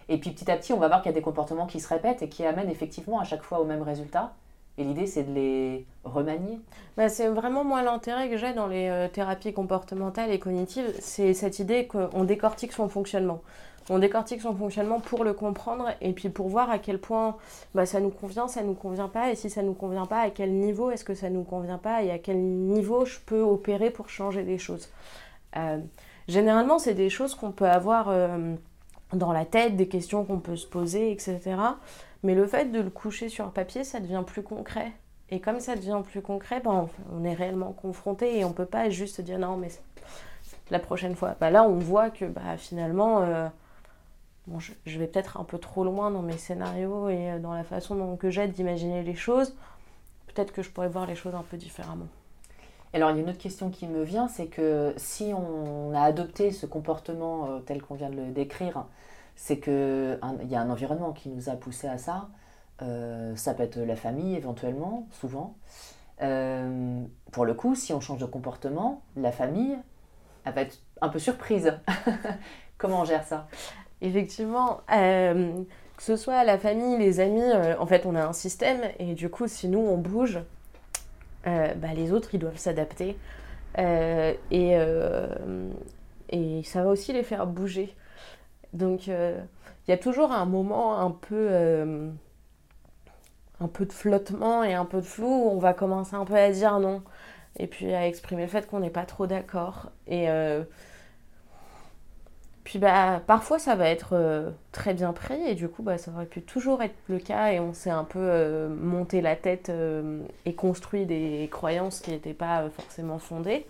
[0.07, 1.87] Et puis petit à petit, on va voir qu'il y a des comportements qui se
[1.87, 4.35] répètent et qui amènent effectivement à chaque fois au même résultat.
[4.77, 6.59] Et l'idée, c'est de les remanier
[6.95, 11.33] bah, C'est vraiment moi l'intérêt que j'ai dans les euh, thérapies comportementales et cognitives, c'est
[11.33, 13.41] cette idée qu'on décortique son fonctionnement.
[13.89, 17.37] On décortique son fonctionnement pour le comprendre et puis pour voir à quel point
[17.73, 20.29] bah, ça nous convient, ça nous convient pas, et si ça nous convient pas, à
[20.29, 23.91] quel niveau est-ce que ça nous convient pas, et à quel niveau je peux opérer
[23.91, 24.89] pour changer des choses.
[25.57, 25.79] Euh,
[26.27, 28.55] généralement, c'est des choses qu'on peut avoir euh,
[29.13, 31.55] dans la tête, des questions qu'on peut se poser, etc.
[32.23, 34.91] Mais le fait de le coucher sur papier, ça devient plus concret.
[35.29, 38.89] Et comme ça devient plus concret, ben, on est réellement confronté et on peut pas
[38.89, 39.69] juste dire non, mais
[40.69, 41.35] la prochaine fois.
[41.39, 43.47] Bah, là, on voit que bah, finalement, euh,
[44.85, 48.15] je, vais peut-être un peu trop loin dans mes scénarios et dans la façon dont
[48.17, 49.55] que j'ai d'imaginer les choses.
[50.27, 52.07] Peut-être que je pourrais voir les choses un peu différemment.
[52.95, 55.99] Alors, il y a une autre question qui me vient, c'est que si on a
[55.99, 58.85] adopté ce comportement euh, tel qu'on vient de le décrire,
[59.35, 60.17] c'est qu'il
[60.49, 62.29] y a un environnement qui nous a poussé à ça.
[62.81, 65.57] Euh, ça peut être la famille éventuellement, souvent.
[66.21, 67.01] Euh,
[67.33, 69.77] pour le coup, si on change de comportement, la famille,
[70.45, 71.73] elle va être un peu surprise.
[72.77, 73.49] Comment on gère ça?
[73.99, 75.65] Effectivement, que
[75.99, 77.43] ce soit la famille, les amis,
[77.77, 80.39] en fait, on a un système et du coup, si nous on bouge,
[81.45, 83.15] bah, les autres ils doivent s'adapter
[83.77, 84.75] et,
[86.29, 87.95] et ça va aussi les faire bouger.
[88.73, 89.39] Donc euh,
[89.87, 92.09] il y a toujours un moment un peu, euh,
[93.59, 96.35] un peu de flottement et un peu de flou où on va commencer un peu
[96.35, 97.01] à dire non
[97.57, 99.91] et puis à exprimer le fait qu'on n'est pas trop d'accord.
[100.07, 100.63] Et euh,
[102.65, 106.25] puis bah, parfois ça va être très bien pris et du coup bah, ça aurait
[106.25, 109.71] pu toujours être le cas et on s'est un peu monté la tête
[110.45, 113.65] et construit des croyances qui n'étaient pas forcément fondées.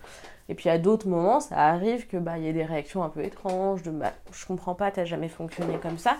[0.48, 3.22] Et puis à d'autres moments, ça arrive que bah y ait des réactions un peu
[3.22, 6.16] étranges, de bah, je comprends pas, t'as jamais fonctionné comme ça.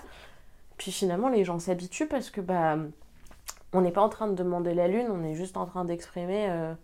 [0.79, 2.77] Puis finalement, les gens s'habituent parce que bah
[3.73, 6.47] on n'est pas en train de demander la lune, on est juste en train d'exprimer
[6.49, 6.75] euh,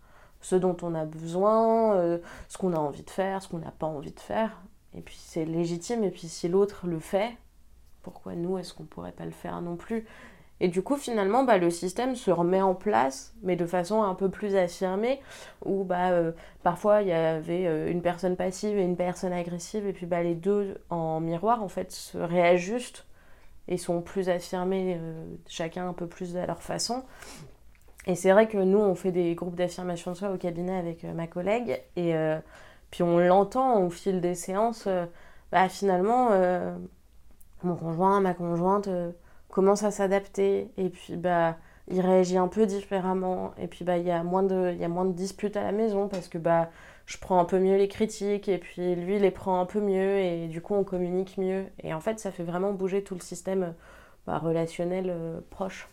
[0.41, 3.71] ce dont on a besoin, euh, ce qu'on a envie de faire, ce qu'on n'a
[3.71, 4.51] pas envie de faire.
[4.97, 6.05] Et puis c'est légitime.
[6.05, 7.31] Et puis si l'autre le fait,
[8.03, 10.07] pourquoi nous est-ce qu'on pourrait pas le faire non plus?
[10.61, 14.15] Et du coup, finalement, bah, le système se remet en place, mais de façon un
[14.15, 15.21] peu plus affirmée,
[15.65, 16.31] où bah, euh,
[16.63, 20.23] parfois il y avait euh, une personne passive et une personne agressive, et puis bah,
[20.23, 23.07] les deux en miroir, en fait, se réajustent
[23.67, 27.03] et sont plus affirmés, euh, chacun un peu plus à leur façon.
[28.07, 31.03] Et c'est vrai que nous, on fait des groupes d'affirmation de soi au cabinet avec
[31.03, 32.15] ma collègue, et
[32.93, 34.87] puis on l'entend au fil des séances,
[35.51, 36.31] bah, finalement,
[37.65, 38.89] mon conjoint, ma conjointe
[39.53, 40.71] commence à s'adapter.
[40.77, 41.57] Et puis bah
[41.89, 43.53] il réagit un peu différemment.
[43.61, 46.71] Et puis bah il y a moins de disputes à la maison parce que bah
[47.07, 50.19] je prends un peu mieux les critiques et puis lui les prend un peu mieux
[50.19, 51.65] et du coup on communique mieux.
[51.83, 53.75] Et en fait ça fait vraiment bouger tout le système
[54.27, 55.89] bah, relationnel euh, proche.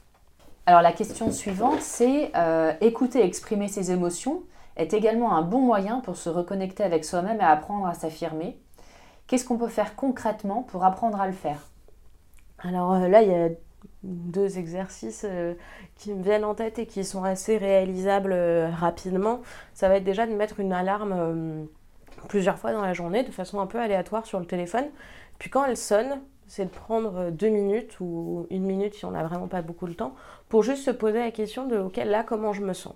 [0.65, 4.43] Alors la question suivante c'est euh, écouter exprimer ses émotions
[4.79, 8.57] est également un bon moyen pour se reconnecter avec soi-même et apprendre à s'affirmer.
[9.27, 11.67] Qu'est-ce qu'on peut faire concrètement pour apprendre à le faire?
[12.59, 13.49] Alors euh, là, il y a
[14.03, 15.53] deux exercices euh,
[15.95, 19.41] qui me viennent en tête et qui sont assez réalisables euh, rapidement.
[19.73, 21.67] Ça va être déjà de mettre une alarme
[22.27, 24.85] plusieurs fois dans la journée de façon un peu aléatoire sur le téléphone.
[25.39, 29.23] Puis quand elle sonne, c'est de prendre deux minutes ou une minute si on n'a
[29.23, 30.15] vraiment pas beaucoup de temps
[30.47, 32.95] pour juste se poser la question de ok là comment je me sens?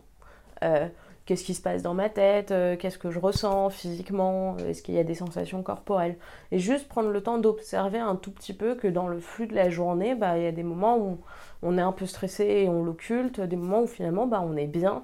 [1.23, 4.81] Euh, qu'est-ce qui se passe dans ma tête, euh, qu'est-ce que je ressens physiquement, est-ce
[4.81, 6.17] qu'il y a des sensations corporelles.
[6.51, 9.55] Et juste prendre le temps d'observer un tout petit peu que dans le flux de
[9.55, 11.19] la journée, bah, il y a des moments où
[11.61, 14.67] on est un peu stressé et on l'occulte, des moments où finalement bah, on est
[14.67, 15.03] bien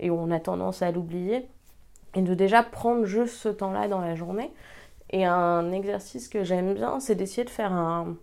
[0.00, 1.48] et on a tendance à l'oublier.
[2.14, 4.52] Et de déjà prendre juste ce temps-là dans la journée.
[5.10, 8.16] Et un exercice que j'aime bien, c'est d'essayer de faire un,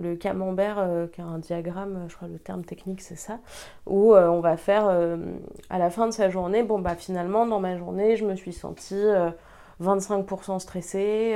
[0.00, 3.38] le camembert, euh, qui est un diagramme, je crois le terme technique c'est ça,
[3.86, 5.16] où euh, on va faire euh,
[5.68, 8.52] à la fin de sa journée, bon bah finalement dans ma journée je me suis
[8.52, 9.04] sentie
[9.82, 11.34] 25% stressée,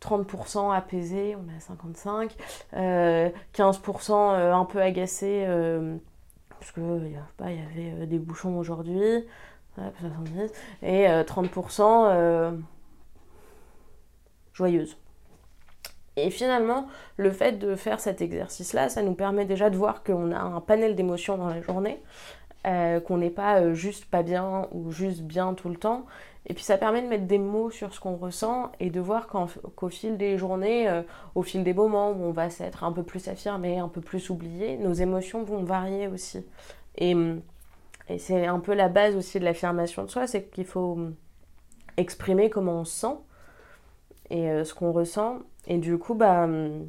[0.00, 2.36] 30% apaisée, on est à 55,
[2.74, 4.12] 15%
[4.52, 5.46] un peu agacée,
[6.48, 9.26] parce qu'il y, y avait des bouchons aujourd'hui,
[10.82, 12.58] et 30%
[14.52, 14.96] joyeuse.
[16.16, 20.30] Et finalement, le fait de faire cet exercice-là, ça nous permet déjà de voir qu'on
[20.32, 22.00] a un panel d'émotions dans la journée,
[22.66, 26.06] euh, qu'on n'est pas euh, juste pas bien ou juste bien tout le temps.
[26.46, 29.26] Et puis ça permet de mettre des mots sur ce qu'on ressent et de voir
[29.26, 31.02] qu'au fil des journées, euh,
[31.34, 34.30] au fil des moments où on va s'être un peu plus affirmé, un peu plus
[34.30, 36.46] oublié, nos émotions vont varier aussi.
[36.96, 37.16] Et,
[38.08, 40.98] et c'est un peu la base aussi de l'affirmation de soi, c'est qu'il faut
[41.96, 43.16] exprimer comment on se sent
[44.30, 46.88] et ce qu'on ressent et du coup, bah, hum,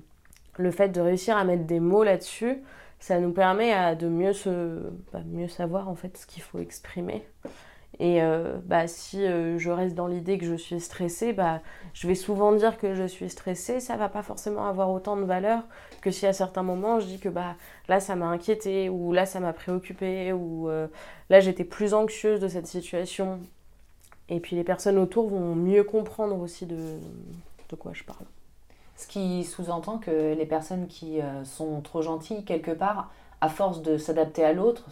[0.58, 2.64] le fait de réussir à mettre des mots là-dessus,
[3.00, 4.82] ça nous permet de mieux, se,
[5.14, 7.24] bah, mieux savoir en fait ce qu'il faut exprimer.
[8.00, 11.62] Et euh, bah, si euh, je reste dans l'idée que je suis stressée, bah,
[11.94, 13.80] je vais souvent dire que je suis stressée.
[13.80, 15.64] Ça va pas forcément avoir autant de valeur
[16.02, 17.56] que si à certains moments je dis que bah,
[17.88, 20.88] là ça m'a inquiété ou là ça m'a préoccupé ou euh,
[21.30, 23.40] là j'étais plus anxieuse de cette situation.
[24.28, 26.98] Et puis les personnes autour vont mieux comprendre aussi de,
[27.70, 28.26] de quoi je parle.
[28.96, 33.82] Ce qui sous-entend que les personnes qui euh, sont trop gentilles, quelque part, à force
[33.82, 34.86] de s'adapter à l'autre,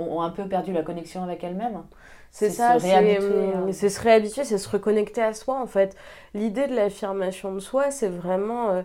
[0.00, 1.84] ont un peu perdu la connexion avec elles-mêmes.
[2.32, 5.96] C'est ça, c'est se réhabituer, c'est se reconnecter à soi en fait.
[6.34, 8.82] L'idée de l'affirmation de soi, c'est vraiment euh,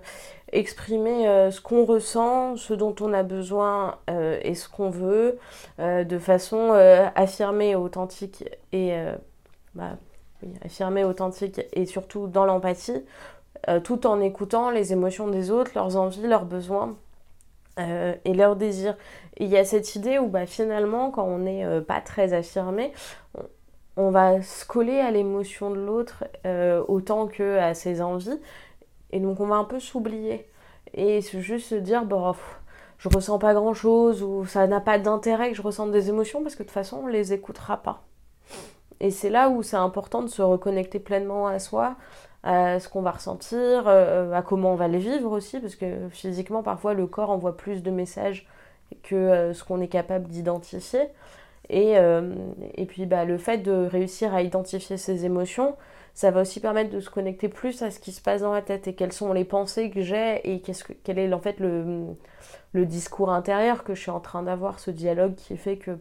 [0.52, 5.40] exprimer euh, ce qu'on ressent, ce dont on a besoin et ce qu'on veut,
[5.80, 6.72] de façon
[7.16, 8.96] affirmée, authentique et
[9.74, 9.98] bah,
[10.64, 13.04] affirmée, authentique et surtout dans l'empathie
[13.70, 16.96] euh, tout en écoutant les émotions des autres, leurs envies, leurs besoins
[17.80, 18.98] euh, et leurs désirs.
[19.38, 22.92] il y a cette idée où bah, finalement, quand on n'est euh, pas très affirmé,
[23.96, 26.26] on, va se coller à l'émotion de l'autre
[26.88, 28.40] autant que à ses envies.
[29.12, 30.48] Et donc on va un peu s'oublier.
[30.96, 32.34] Et juste se dire, bon,
[32.98, 36.42] je ressens pas grand chose ou ça n'a pas d'intérêt que je ressente des émotions
[36.42, 38.04] parce que de toute façon on les écoutera pas.
[39.00, 41.96] Et c'est là où c'est important de se reconnecter pleinement à soi,
[42.44, 46.10] à ce qu'on va ressentir, euh, à comment on va les vivre aussi, parce que
[46.10, 48.48] physiquement, parfois, le corps envoie plus de messages
[49.04, 51.10] que euh, ce qu'on est capable d'identifier.
[51.70, 52.36] Et, euh,
[52.76, 55.78] et, puis, bah, le fait de réussir à identifier ses émotions,
[56.14, 58.62] ça va aussi permettre de se connecter plus à ce qui se passe dans la
[58.62, 61.60] tête et quelles sont les pensées que j'ai et qu'est-ce que, quel est en fait
[61.60, 62.06] le,
[62.74, 65.98] le discours intérieur que je suis en train d'avoir, ce dialogue qui fait que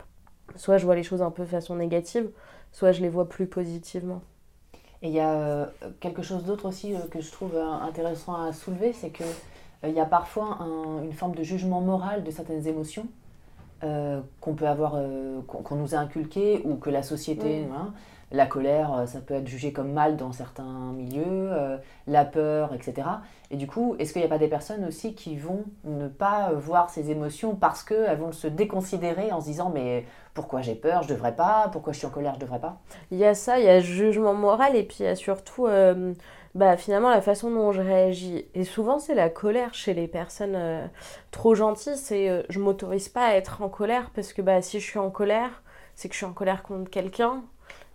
[0.57, 2.31] soit je vois les choses un peu de façon négative,
[2.73, 4.23] soit je les vois plus positivement.
[5.03, 5.67] Et il y a euh,
[6.01, 9.27] quelque chose d'autre aussi euh, que je trouve euh, intéressant à soulever, c'est qu'il
[9.85, 10.61] il y a parfois
[11.03, 13.05] une forme de jugement moral de certaines émotions
[13.81, 14.97] qu'on peut avoir,
[15.49, 17.93] qu'on nous a inculquées ou que la société, hein,
[18.33, 21.51] la colère, ça peut être jugé comme mal dans certains milieux,
[22.07, 23.07] la peur, etc.
[23.51, 26.53] Et du coup, est-ce qu'il n'y a pas des personnes aussi qui vont ne pas
[26.53, 31.03] voir ces émotions parce qu'elles vont se déconsidérer en se disant mais pourquoi j'ai peur,
[31.03, 32.81] je devrais pas, pourquoi je suis en colère, je devrais pas?
[33.11, 35.67] Il y a ça, il y a jugement moral et puis il y a surtout
[35.67, 36.15] euh,
[36.55, 38.47] bah, finalement la façon dont je réagis.
[38.55, 40.87] Et souvent c'est la colère chez les personnes euh,
[41.31, 44.81] trop gentilles, c'est euh, je m'autorise pas à être en colère parce que bah, si
[44.81, 45.63] je suis en colère,
[45.95, 47.43] c'est que je suis en colère contre quelqu'un.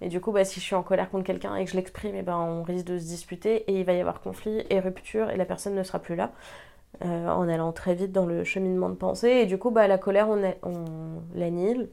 [0.02, 2.16] Et du coup, bah, si je suis en colère contre quelqu'un et que je l'exprime,
[2.16, 5.30] et ben, on risque de se disputer et il va y avoir conflit et rupture
[5.30, 6.32] et la personne ne sera plus là.
[7.02, 9.30] en allant très vite dans le cheminement de pensée.
[9.30, 11.90] Et du coup, bah, la colère, on, l'annihile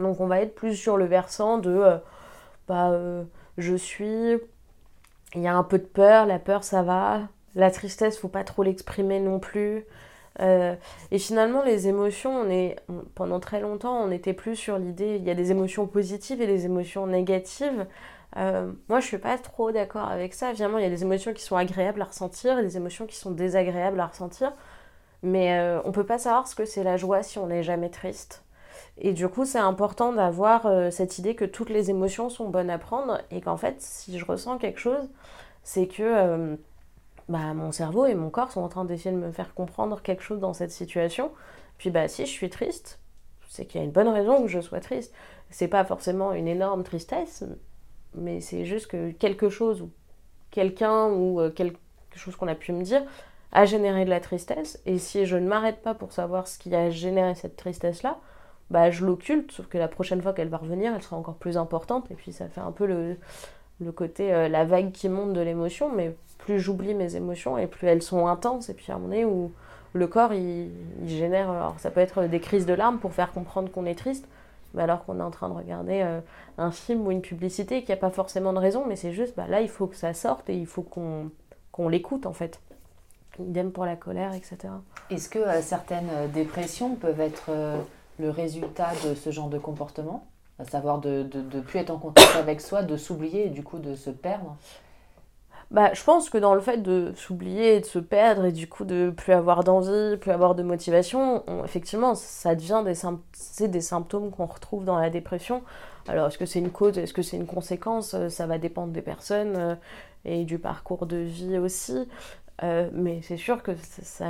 [0.00, 1.98] donc on va être plus sur le versant de euh,
[2.68, 3.24] bah, euh,
[3.58, 4.38] je suis,
[5.34, 8.44] il y a un peu de peur, la peur ça va, la tristesse faut pas
[8.44, 9.84] trop l'exprimer non plus.
[10.40, 10.74] Euh,
[11.10, 12.76] et finalement, les émotions, on est,
[13.14, 16.46] pendant très longtemps, on était plus sur l'idée, il y a des émotions positives et
[16.46, 17.86] des émotions négatives.
[18.36, 20.54] moi, je suis pas trop d'accord avec ça.
[20.54, 23.16] Finalement, il y a des émotions qui sont agréables à ressentir et des émotions qui
[23.16, 24.52] sont désagréables à ressentir.
[25.22, 28.44] Mais on peut pas savoir ce que c'est la joie si on n'est jamais triste.
[28.98, 32.78] Et du coup, c'est important d'avoir cette idée que toutes les émotions sont bonnes à
[32.78, 35.10] prendre et qu'en fait, si je ressens quelque chose,
[35.64, 36.56] c'est que
[37.30, 40.22] bah, mon cerveau et mon corps sont en train d'essayer de me faire comprendre quelque
[40.22, 41.30] chose dans cette situation.
[41.78, 42.98] Puis bah, si je suis triste,
[43.48, 45.14] c'est qu'il y a une bonne raison que je sois triste.
[45.48, 47.44] C'est pas forcément une énorme tristesse,
[48.16, 49.90] mais c'est juste que quelque chose ou
[50.50, 51.78] quelqu'un ou euh, quelque
[52.16, 53.02] chose qu'on a pu me dire
[53.52, 54.80] a généré de la tristesse.
[54.84, 58.18] Et si je ne m'arrête pas pour savoir ce qui a généré cette tristesse-là,
[58.70, 61.56] bah, je l'occulte, sauf que la prochaine fois qu'elle va revenir, elle sera encore plus
[61.56, 62.10] importante.
[62.10, 63.18] Et puis ça fait un peu le,
[63.80, 66.16] le côté, euh, la vague qui monte de l'émotion, mais
[66.50, 68.68] plus j'oublie mes émotions et plus elles sont intenses.
[68.68, 69.52] Et puis à un moment donné où
[69.92, 70.70] le corps, il,
[71.06, 74.26] génère, alors ça peut être des crises de larmes pour faire comprendre qu'on est triste,
[74.74, 76.20] mais alors qu'on est en train de regarder euh,
[76.58, 79.46] un film ou une publicité qui n'a pas forcément de raison, mais c'est juste, bah,
[79.48, 82.60] là, il faut que ça sorte et il faut qu'on l'écoute en fait.
[83.38, 84.58] Idem pour la colère, etc.
[85.08, 87.50] Est-ce que euh, certaines dépressions peuvent être
[88.18, 90.26] le résultat de ce genre de comportement?
[90.58, 93.78] À savoir de ne plus être en contact avec soi, de s'oublier et du coup
[93.78, 94.56] de se perdre?
[95.70, 98.68] Bah, je pense que dans le fait de s'oublier et de se perdre et du
[98.68, 104.46] coup de plus avoir d'envie, plus avoir de motivation, effectivement, ça devient des, symptômes qu'on
[104.46, 105.62] retrouve dans la dépression.
[106.08, 108.14] Alors, est-ce que c'est une cause, est-ce que c'est une conséquence?
[108.14, 109.74] Euh, Ça va dépendre des personnes euh,
[110.24, 112.08] et du parcours de vie aussi.
[112.62, 114.26] Euh, mais c'est sûr que ça,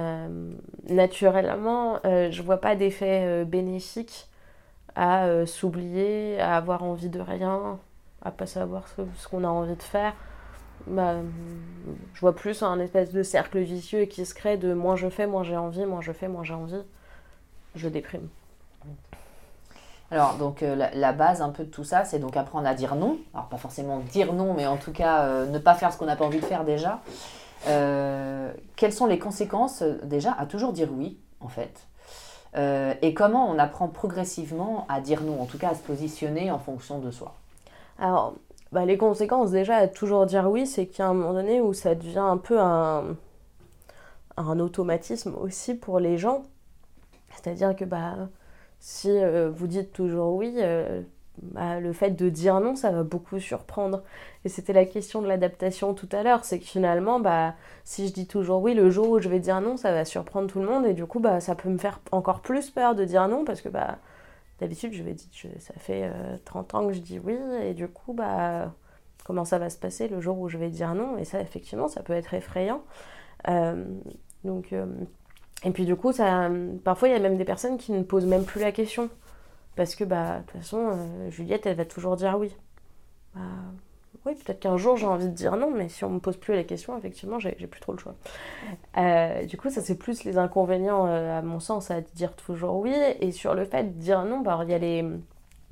[0.89, 4.31] naturellement, je vois pas d'effet bénéfique
[4.95, 7.79] à euh, s'oublier, à avoir envie de rien,
[8.23, 10.15] à pas savoir ce, qu'on a envie de faire.
[10.87, 11.17] Bah,
[12.15, 15.27] je vois plus un espèce de cercle vicieux qui se crée de moins je fais,
[15.27, 16.83] moins j'ai envie, moins je fais, moins j'ai envie.
[17.75, 18.29] Je déprime.
[20.11, 22.97] Alors, donc, euh, la, base un peu de tout ça, c'est donc apprendre à dire
[22.97, 23.19] non.
[23.33, 26.07] Alors, pas forcément dire non, mais en tout cas, euh, ne pas faire ce qu'on
[26.07, 27.01] n'a pas envie de faire déjà.
[27.65, 31.87] quelles sont les conséquences, déjà, à toujours dire oui, en fait
[32.57, 36.51] euh, et comment on apprend progressivement à dire non, en tout cas à se positionner
[36.51, 37.35] en fonction de soi?
[37.99, 38.35] Alors,
[38.73, 41.61] bah, les conséquences déjà à toujours dire oui, c'est qu'il y a un moment donné
[41.61, 43.17] où ça devient un peu un,
[44.37, 46.43] un automatisme aussi pour les gens.
[47.35, 48.29] C'est-à-dire que bah,
[48.79, 51.03] si euh, vous dites toujours oui, euh,
[51.43, 54.03] bah, le fait de dire non, ça va beaucoup surprendre.
[54.45, 57.55] Et c'était la question de l'adaptation tout à l'heure, c'est que finalement, bah,
[57.85, 60.49] si je dis toujours oui, le jour où je vais dire non, ça va surprendre
[60.49, 63.05] tout le monde, et du coup, bah, ça peut me faire encore plus peur de
[63.05, 63.99] dire non, parce que bah,
[64.61, 66.11] d'habitude, je vais dire, ça fait
[66.45, 68.73] 30 euh, ans que je dis oui, et du coup, bah,
[69.25, 71.19] comment ça va se passer le jour où je vais dire non?
[71.19, 72.83] Et ça, effectivement, ça peut être effrayant.
[73.49, 73.85] Euh,
[74.45, 74.87] donc, euh,
[75.65, 76.13] et puis du coup,
[76.85, 79.11] parfois, il y a même des personnes qui ne posent même plus la question.
[79.77, 82.55] Parce que, bah, de toute façon, Juliette, elle va toujours dire oui.
[83.35, 83.41] Bah,
[84.27, 86.55] oui, peut-être qu'un jour j'ai envie de dire non, mais si on me pose plus
[86.55, 88.15] la question, effectivement, j'ai plus trop le choix.
[88.99, 92.77] Euh, du coup, ça c'est plus les inconvénients, euh, à mon sens, à dire toujours
[92.77, 92.95] oui.
[93.21, 95.05] Et sur le fait de dire non, bah, il y a les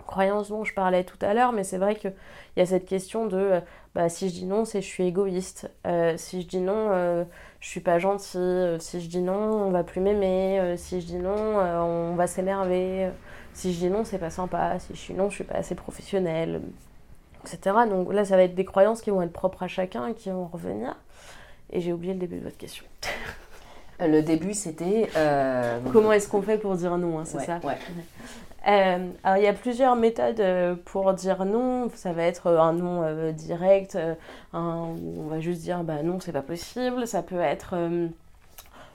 [0.07, 2.14] croyances dont je parlais tout à l'heure, mais c'est vrai qu'il
[2.57, 3.61] y a cette question de
[3.94, 5.70] bah, si je dis non, c'est je suis égoïste.
[6.16, 7.26] si je dis non,
[7.61, 8.76] je suis pas gentil.
[8.78, 10.74] si je dis non, on va plus m'aimer.
[10.78, 13.11] si je dis non, on va s'énerver.
[13.53, 14.78] Si je dis non, c'est pas sympa.
[14.78, 16.62] Si je suis non, je suis pas assez professionnelle,
[17.45, 17.76] etc.
[17.89, 20.30] Donc là, ça va être des croyances qui vont être propres à chacun et qui
[20.30, 20.97] vont revenir.
[21.70, 22.84] Et j'ai oublié le début de votre question.
[24.01, 25.09] Euh, le début, c'était.
[25.16, 27.76] Euh, Comment est-ce qu'on fait pour dire non, hein, c'est ça ouais.
[28.66, 30.43] Euh, alors, il y a plusieurs méthodes
[30.84, 31.89] pour dire non.
[31.95, 33.99] Ça va être un non direct,
[34.53, 37.07] on va juste dire bah, non, c'est pas possible.
[37.07, 37.74] Ça peut être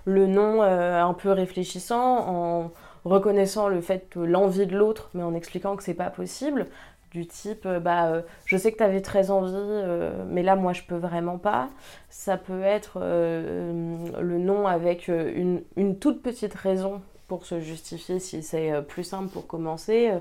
[0.06, 2.72] le non un peu réfléchissant en
[3.06, 6.68] reconnaissant le fait l'envie de l'autre, mais en expliquant que c'est pas possible,
[7.14, 10.56] du type euh, bah euh, je sais que tu avais très envie euh, mais là
[10.56, 11.70] moi je peux vraiment pas.
[12.10, 15.64] Ça peut être le non avec une,
[16.00, 20.12] toute petite raison pour se justifier si c'est plus simple pour commencer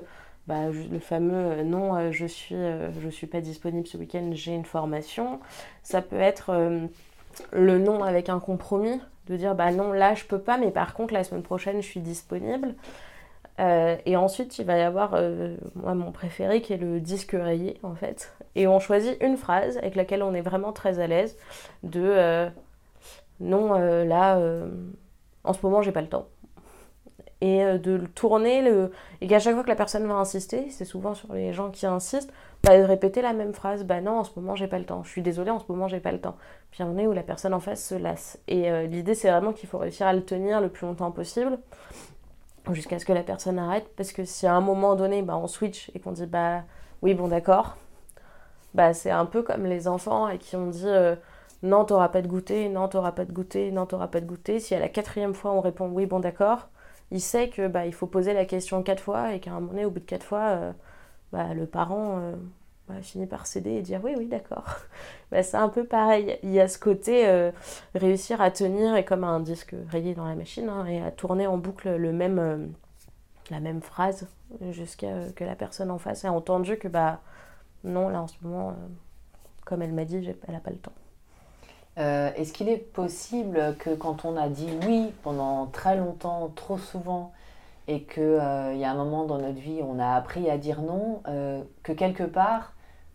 [0.47, 5.39] bah, le fameux non je suis je suis pas disponible ce week-end j'ai une formation.
[5.83, 6.51] Ça peut être
[7.51, 10.93] le non avec un compromis de dire bah non là je peux pas mais par
[10.93, 12.75] contre la semaine prochaine je suis disponible
[13.59, 17.31] euh, et ensuite il va y avoir euh, moi mon préféré qui est le disque
[17.33, 18.33] rayé en fait.
[18.55, 21.37] Et on choisit une phrase avec laquelle on est vraiment très à l'aise
[21.83, 22.49] de euh,
[23.39, 24.39] non là
[25.43, 26.27] en ce moment j'ai pas le temps.
[27.41, 28.63] Et de le tourner
[29.19, 31.85] et qu'à chaque fois que la personne va insister c'est souvent sur les gens qui
[31.85, 32.31] insistent
[32.63, 33.83] bah, de répéter la même phrase.
[33.83, 35.03] Bah non en ce moment j'ai pas le temps.
[35.03, 36.37] Je suis désolée en ce moment j'ai pas le temps.
[36.71, 38.39] Puis on est où la personne en face se lasse.
[38.47, 41.59] Et l'idée, c'est vraiment qu'il faut réussir à le tenir le plus longtemps possible,
[42.71, 43.89] jusqu'à ce que la personne arrête.
[43.95, 46.63] Parce que si à un moment donné, bah, on switch et qu'on dit bah
[47.01, 47.75] oui, bon, d'accord,
[48.73, 51.15] bah c'est un peu comme les enfants qui on dit euh,
[51.63, 54.59] non, t'auras pas de goûter, non, t'auras pas de goûter, non, t'auras pas de goûter.
[54.59, 56.69] Si à la quatrième fois on répond oui, bon, d'accord,
[57.11, 59.67] il sait que bah, il faut poser la question quatre fois et qu'à un moment
[59.67, 60.71] donné, au bout de quatre fois, euh,
[61.31, 62.35] bah, le parent euh,
[62.93, 64.65] bah, finit par céder et dire oui, oui, d'accord.
[65.31, 66.37] bah, c'est un peu pareil.
[66.43, 67.51] Il y a ce côté euh,
[67.95, 71.47] réussir à tenir et comme un disque rayé dans la machine hein, et à tourner
[71.47, 72.73] en boucle le même,
[73.49, 74.27] la même phrase
[74.71, 77.21] jusqu'à que la personne en face ait entendu que bah
[77.83, 78.75] non, là en ce moment,
[79.65, 80.17] comme elle m'a dit,
[80.47, 80.93] elle n'a pas le temps.
[81.99, 86.77] Euh, est-ce qu'il est possible que quand on a dit oui pendant très longtemps, trop
[86.77, 87.31] souvent,
[87.87, 90.81] et qu'il euh, y a un moment dans notre vie on a appris à dire
[90.81, 92.72] non, euh, que quelque part,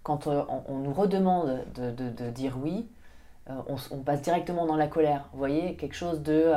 [0.08, 2.88] quand on, nous redemande de, dire oui,
[3.46, 5.28] on, passe directement dans la colère.
[5.32, 6.50] Vous voyez, quelque chose de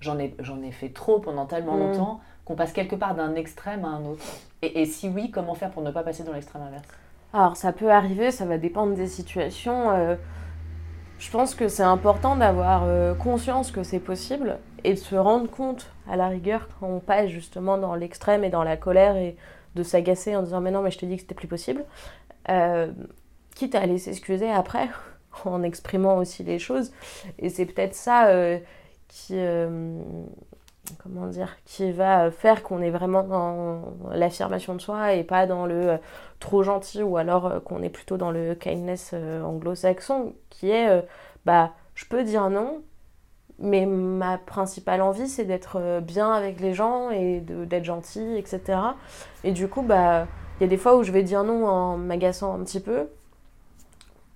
[0.00, 1.80] j'en ai, ai fait trop pendant tellement mm.
[1.80, 4.22] longtemps qu'on passe quelque part d'un extrême à un autre.
[4.62, 6.84] Et, et si oui, comment faire pour ne pas passer dans l'extrême inverse?
[7.32, 10.16] Alors ça peut arriver, ça va dépendre des situations.
[11.20, 15.50] Je pense que c'est important d'avoir euh, conscience que c'est possible et de se rendre
[15.50, 19.36] compte, à la rigueur, quand on passe justement dans l'extrême et dans la colère et
[19.74, 21.84] de s'agacer en disant mais non mais je t'ai dit que c'était plus possible,
[22.50, 22.92] euh,
[23.54, 24.88] quitte à aller s'excuser après
[25.44, 26.92] en exprimant aussi les choses.
[27.38, 28.58] Et c'est peut-être ça euh,
[29.08, 29.36] qui
[31.02, 35.64] comment dire, qui va faire qu'on est vraiment dans l'affirmation de soi et pas dans
[35.64, 35.98] le
[36.40, 41.04] trop gentil ou alors qu'on est plutôt dans le kindness anglo-saxon qui est
[41.44, 42.82] bah je peux dire non
[43.60, 48.78] mais ma principale envie c'est d'être bien avec les gens et d'être gentil etc
[49.44, 50.26] et du coup bah
[50.60, 53.08] il y a des fois où je vais dire non en m'agaçant un petit peu.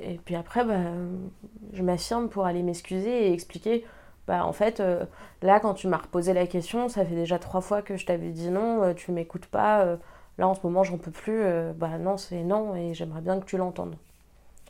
[0.00, 0.80] Et puis après bah,
[1.72, 3.84] je m'affirme pour aller m'excuser et expliquer
[4.26, 5.04] bah en fait euh,
[5.42, 8.30] là quand tu m'as reposé la question ça fait déjà trois fois que je t'avais
[8.30, 9.96] dit non euh, tu m'écoutes pas euh,
[10.38, 11.44] là en ce moment j'en peux plus
[11.76, 13.96] bah non c'est non et j'aimerais bien que tu l'entendes.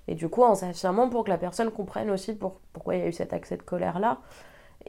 [0.08, 3.04] Et du coup en s'affirmant pour que la personne comprenne aussi pour, pourquoi il y
[3.04, 4.18] a eu cet accès de colère là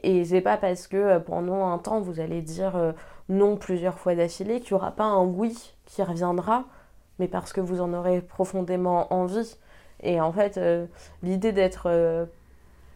[0.02, 2.94] et c'est pas parce que pendant un temps vous allez dire
[3.28, 6.64] non plusieurs fois d'affilée qu'il n'y aura pas un oui qui reviendra
[7.18, 9.56] mais parce que vous en aurez profondément envie
[10.02, 10.60] et en fait
[11.22, 12.28] l'idée d'être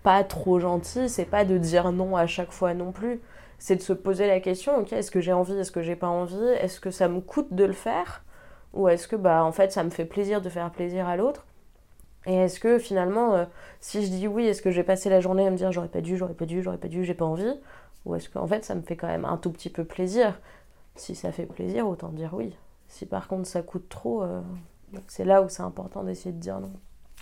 [0.03, 3.21] pas trop gentil, c'est pas de dire non à chaque fois non plus.
[3.59, 6.09] C'est de se poser la question, ok, est-ce que j'ai envie, est-ce que j'ai pas
[6.09, 8.25] envie, est-ce que ça me coûte de le faire,
[8.73, 11.45] ou est-ce que bah en fait ça me fait plaisir de faire plaisir à l'autre?
[12.27, 13.45] Et est-ce que finalement, euh,
[13.81, 16.01] si je dis oui, est-ce que j'ai passé la journée à me dire j'aurais pas
[16.01, 17.55] dû, j'aurais pas dû, j'aurais pas dû, j'ai pas envie,
[18.05, 20.39] ou est-ce qu'en fait ça me fait quand même un tout petit peu plaisir.
[20.97, 22.55] Si ça fait plaisir, autant dire oui.
[22.89, 24.41] Si par contre ça coûte trop, euh,
[25.07, 26.73] c'est là où c'est important d'essayer de dire non.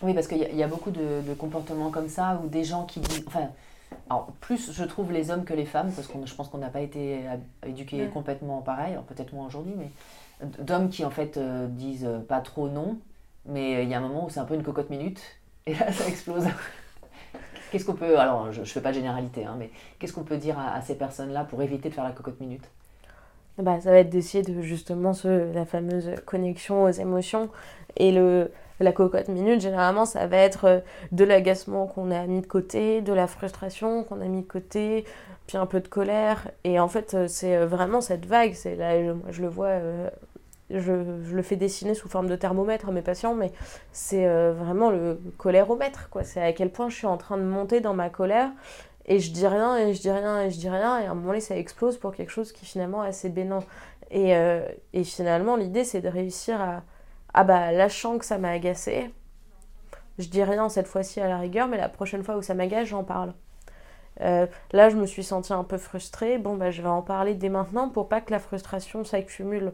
[0.03, 3.24] Oui, parce qu'il y, a beaucoup de, comportements comme ça, où des gens qui disent...
[3.26, 3.49] Enfin,
[4.09, 6.68] alors, plus je trouve les hommes que les femmes, parce que je pense qu'on n'a
[6.68, 7.22] pas été
[7.66, 9.90] éduqués complètement pareil, peut-être moins aujourd'hui, mais
[10.61, 12.96] d'hommes qui en fait euh, disent pas trop non,
[13.49, 15.20] mais euh, il y a un moment où c'est un peu une cocotte minute,
[15.66, 16.44] et là ça explose.
[17.72, 18.18] qu'est-ce qu'on peut...
[18.18, 20.96] Alors, je ne fais pas de généralité, hein, mais qu'est-ce qu'on peut dire à, ces
[20.96, 22.64] personnes-là pour éviter de faire la cocotte minute?
[23.59, 27.49] Bah, ça va être d'essayer de justement la fameuse connexion aux émotions
[27.96, 30.80] et le, la cocotte minute, généralement, ça va être euh,
[31.11, 35.05] de l'agacement qu'on a mis de côté, de la frustration qu'on a mis de côté,
[35.49, 36.49] puis un peu de colère.
[36.62, 38.55] Et en fait, euh, c'est vraiment cette vague.
[38.55, 39.80] C'est là, je, je le vois,
[40.71, 43.53] je, le fais dessiner sous forme de thermomètre à mes patients, mais
[43.93, 46.11] c'est vraiment le coléromètre.
[46.11, 46.25] Quoi.
[46.25, 48.51] C'est à quel point je suis en train de monter dans ma colère.
[49.07, 51.14] Et je dis rien, et je dis rien, et je dis rien, et à un
[51.14, 53.61] moment donné, ça explose pour quelque chose qui finalement est assez bénin.
[54.11, 54.35] Et,
[54.93, 56.83] et finalement, l'idée, c'est de réussir à,
[57.35, 59.11] ah bah sens que ça m'a agacé.
[60.19, 62.89] Je dis rien cette fois-ci à la rigueur, mais la prochaine fois où ça m'agace,
[62.89, 63.35] j'en parle.
[64.21, 66.39] Euh, là, je me suis sentie un peu frustrée.
[66.39, 69.73] Bon, bah, je vais en parler dès maintenant pour pas que la frustration s'accumule.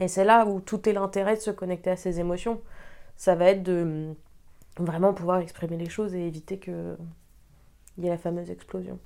[0.00, 2.60] Et c'est là où tout est l'intérêt de se connecter à ses émotions.
[3.16, 4.14] Ça va être de
[4.78, 6.96] vraiment pouvoir exprimer les choses et éviter qu'il
[7.98, 8.98] y ait la fameuse explosion.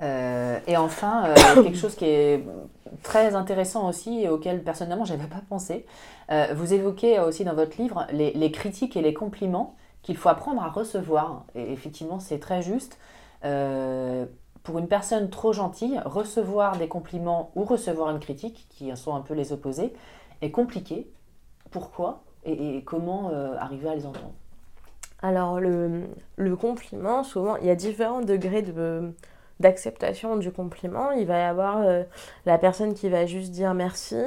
[0.00, 2.44] Euh, et enfin, euh, quelque chose qui est
[3.02, 5.86] très intéressant aussi et auquel personnellement je n'avais pas pensé.
[6.30, 10.62] Euh, vous évoquez aussi dans votre livre les, critiques et les compliments qu'il faut apprendre
[10.62, 11.44] à recevoir.
[11.54, 12.98] Et effectivement, c'est très juste.
[14.68, 19.22] Pour une personne trop gentille, recevoir des compliments ou recevoir une critique, qui sont un
[19.22, 19.94] peu les opposés,
[20.42, 21.10] est compliqué.
[21.70, 24.34] Pourquoi et, comment arriver à les entendre?
[25.22, 29.14] Alors, le, compliment, souvent, il y a différents degrés de
[29.58, 31.12] d'acceptation du compliment.
[31.12, 32.02] Il va y avoir euh,
[32.44, 34.22] la personne qui va juste dire merci,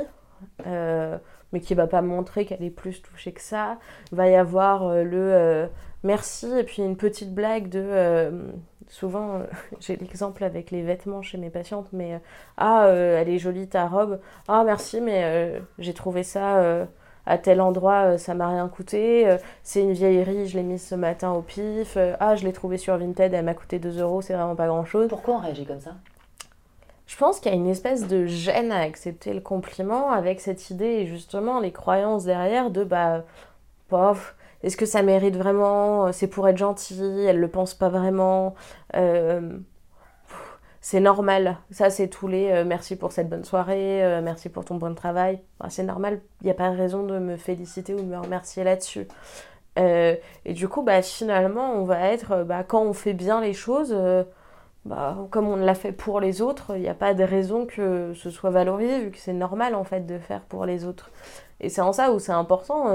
[0.65, 1.19] euh,
[1.53, 3.77] mais qui va pas montrer qu'elle est plus touchée que ça.
[4.11, 5.69] Il va y avoir euh, le
[6.01, 8.51] merci et puis une petite blague de...
[8.91, 9.41] souvent,
[9.79, 12.21] j'ai l'exemple avec les vêtements chez mes patientes, mais
[12.57, 14.19] ah, elle est jolie ta robe.
[14.47, 16.87] Ah, merci, mais j'ai trouvé ça
[17.25, 19.27] à tel endroit, euh, ça m'a rien coûté.
[19.27, 21.95] Euh, c'est une vieillerie, je l'ai mise ce matin au pif.
[21.97, 24.67] Euh, ah, je l'ai trouvée sur Vinted, elle m'a coûté 2 euros, c'est vraiment pas
[24.67, 25.07] grand chose.
[25.09, 25.95] Pourquoi on réagit comme ça?
[27.07, 30.69] Je pense qu'il y a une espèce de gêne à accepter le compliment avec cette
[30.69, 33.25] idée et justement les croyances derrière de bah,
[33.89, 34.33] pauvre,
[34.63, 38.55] est-ce que ça mérite vraiment C'est pour être gentil, elle le pense pas vraiment.
[38.95, 39.57] Euh,
[40.81, 41.57] c'est normal.
[41.71, 44.95] Ça, c'est tous les euh, merci pour cette bonne soirée, euh, merci pour ton bon
[44.95, 45.41] travail.
[45.69, 48.63] c'est normal, il n'y a pas de raison de me féliciter ou de me remercier
[48.63, 49.07] là-dessus.
[49.77, 50.19] et
[50.53, 53.95] du coup, bah, finalement, on va être, bah, quand on fait bien les choses,
[54.85, 58.13] bah, comme on l'a fait pour les autres, il n'y a pas de raison que
[58.15, 61.11] ce soit valorisé, vu que c'est normal en fait de faire pour les autres.
[61.59, 62.87] Et c'est en ça où c'est important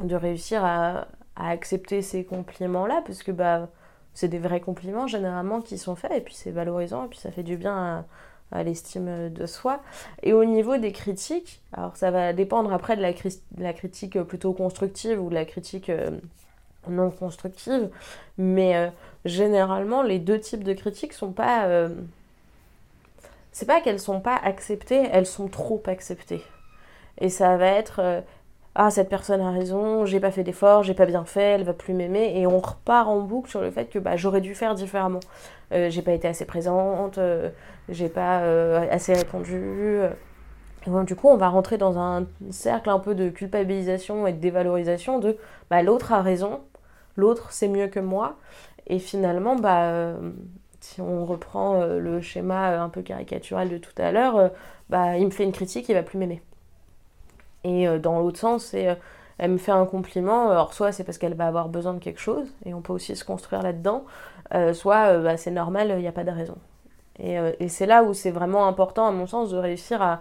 [0.00, 1.06] de réussir à,
[1.40, 3.68] accepter ces compliments-là, parce que bah,
[4.12, 7.30] c'est des vrais compliments généralement qui sont faits, et puis c'est valorisant, et puis ça
[7.30, 8.04] fait du bien
[8.50, 9.80] à, l'estime de soi.
[10.24, 15.22] Et au niveau des critiques, alors ça va dépendre après de la, critique plutôt constructive
[15.22, 16.10] ou de la critique euh,
[16.88, 17.88] non constructive,
[18.36, 18.88] mais euh,
[19.24, 21.66] généralement les deux types de critiques sont pas...
[21.66, 21.90] Euh,
[23.52, 26.42] c'est pas qu'elles sont pas acceptées, elles sont trop acceptées.
[27.20, 28.22] Et ça va être
[28.80, 31.72] ah cette personne a raison, j'ai pas fait d'effort, j'ai pas bien fait, elle va
[31.72, 34.76] plus m'aimer et on repart en boucle sur le fait que bah, j'aurais dû faire
[34.76, 35.18] différemment.
[35.72, 37.50] Euh, j'ai pas été assez présente, euh,
[37.88, 39.98] j'ai pas euh, assez répondu.
[41.06, 45.18] du coup, on va rentrer dans un cercle un peu de culpabilisation et de dévalorisation
[45.18, 45.36] de
[45.70, 46.60] bah, l'autre a raison,
[47.16, 48.36] l'autre c'est mieux que moi.
[48.86, 50.14] Et finalement, bah,
[50.80, 54.52] si on reprend le schéma un peu caricatural de tout à l'heure,
[54.88, 56.42] bah, il me fait une critique, il va plus m'aimer.
[57.64, 58.94] Et euh, dans l'autre sens, euh,
[59.38, 62.20] elle me fait un compliment, alors soit c'est parce qu'elle va avoir besoin de quelque
[62.20, 64.04] chose, et on peut aussi se construire là-dedans,
[64.54, 66.56] euh, soit bah, c'est normal, il n'y a pas de raison.
[67.20, 70.20] Et, c'est là où c'est vraiment important, à mon sens, de réussir à,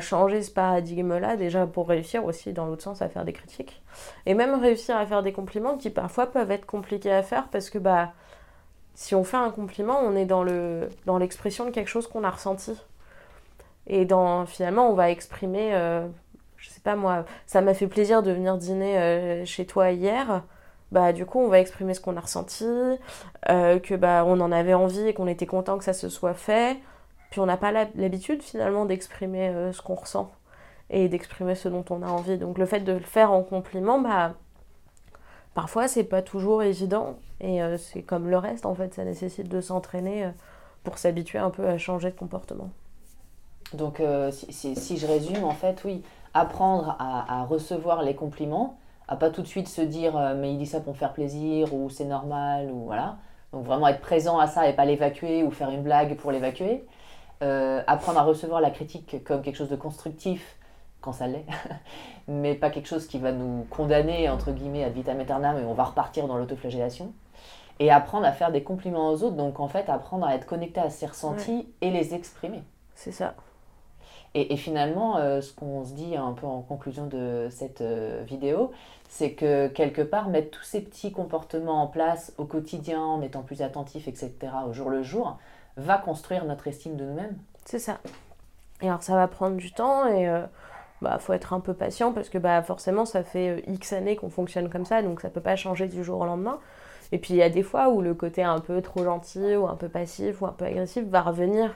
[0.00, 3.82] changer ce paradigme-là, déjà pour réussir aussi dans l'autre sens à faire des critiques.
[4.26, 7.70] Et même réussir à faire des compliments qui parfois peuvent être compliqués à faire parce
[7.70, 8.12] que bah,
[8.94, 12.22] si on fait un compliment, on est dans, le, dans l'expression de quelque chose qu'on
[12.22, 12.74] a ressenti.
[13.86, 14.06] Et
[14.46, 15.72] finalement, on va exprimer
[16.96, 20.42] moi, ça m'a fait plaisir de venir dîner euh, chez toi hier.
[20.92, 22.64] Bah, du coup, on va exprimer ce qu'on a ressenti,
[23.50, 26.34] euh, que bah, on en avait envie et qu'on était content que ça se soit
[26.34, 26.78] fait.
[27.30, 30.30] Puis on n'a pas l'habitude finalement d'exprimer euh, ce qu'on ressent
[30.88, 32.38] et d'exprimer ce dont on a envie.
[32.38, 34.34] Donc le fait de le faire en compliment, bah,
[35.54, 39.60] parfois c'est pas toujours évident et c'est comme le reste en fait, ça nécessite de
[39.60, 40.30] s'entraîner
[40.84, 42.70] pour s'habituer un peu à changer de comportement.
[43.74, 46.02] Donc si, je résume, en fait, oui,
[46.38, 48.78] apprendre à, recevoir les compliments,
[49.08, 51.12] à pas tout de suite se dire euh, mais il dit ça pour me faire
[51.12, 53.16] plaisir ou c'est normal ou voilà.
[53.52, 56.84] Donc vraiment être présent à ça et pas l'évacuer ou faire une blague pour l'évacuer.
[57.42, 60.56] Euh, apprendre à recevoir la critique comme quelque chose de constructif
[61.00, 61.46] quand ça l'est,
[62.28, 65.74] mais pas quelque chose qui va nous condamner entre guillemets à vitam aeternam et on
[65.74, 67.12] va repartir dans l'autoflagellation.
[67.80, 70.80] Et apprendre à faire des compliments aux autres, donc en fait apprendre à être connecté
[70.80, 72.64] à ses ressentis et les exprimer.
[72.96, 73.34] C'est ça.
[74.34, 78.72] Et, finalement, euh, ce qu'on se dit un peu en conclusion de cette euh, vidéo,
[79.08, 83.42] c'est que quelque part, mettre tous ces petits comportements en place au quotidien, en étant
[83.42, 84.32] plus attentif, etc.,
[84.68, 85.38] au jour le jour,
[85.76, 87.36] va construire notre estime de nous-mêmes.
[87.64, 87.98] C'est ça.
[88.82, 90.42] Et alors, ça va prendre du temps et euh,
[91.00, 94.30] bah, faut être un peu patient parce que bah, forcément, ça fait X années qu'on
[94.30, 96.58] fonctionne comme ça, donc ça ne peut pas changer du jour au lendemain.
[97.10, 99.66] Et puis il y a des fois où le côté un peu trop gentil ou
[99.66, 101.74] un peu passif ou un peu agressif va revenir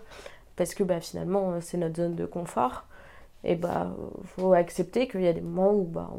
[0.56, 2.84] parce que bah, finalement euh, c'est notre zone de confort
[3.44, 3.92] et bah
[4.36, 6.10] faut accepter qu'il y a des moments où bah,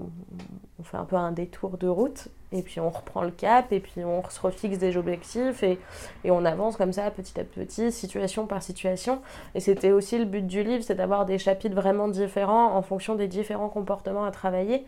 [0.80, 3.80] on, fait un peu un détour de route et puis on reprend le cap et
[3.80, 5.80] puis on se refixe des objectifs et,
[6.26, 9.22] et on avance comme ça petit à petit, situation par situation.
[9.56, 13.16] Et c'était aussi le but du livre, c'est d'avoir des chapitres vraiment différents en fonction
[13.16, 14.86] des différents comportements à travailler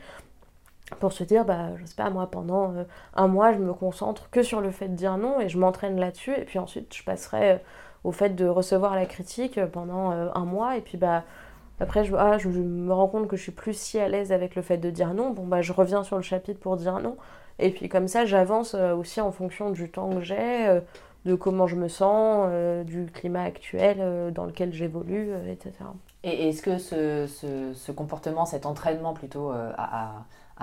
[0.99, 2.83] pour se dire, bah, je sais pas, moi pendant euh,
[3.15, 5.97] un mois je me concentre que sur le fait de dire non et je m'entraîne
[5.97, 7.61] là-dessus et puis ensuite je passerai...
[8.05, 10.77] Au fait de recevoir la critique pendant euh, un mois.
[10.77, 11.23] Et puis bah
[11.79, 14.55] après je, ah, je, me rends compte que je suis plus si à l'aise avec
[14.55, 15.31] le fait de dire non.
[15.31, 17.17] Bon bah je reviens sur le chapitre pour dire non.
[17.59, 20.79] Et puis comme ça j'avance euh, aussi en fonction du temps que j'ai euh,
[21.25, 22.47] de comment je me sens
[22.85, 25.73] du climat actuel dans lequel j'évolue etc
[26.23, 27.25] et est-ce que ce,
[27.73, 29.51] ce, comportement cet entraînement plutôt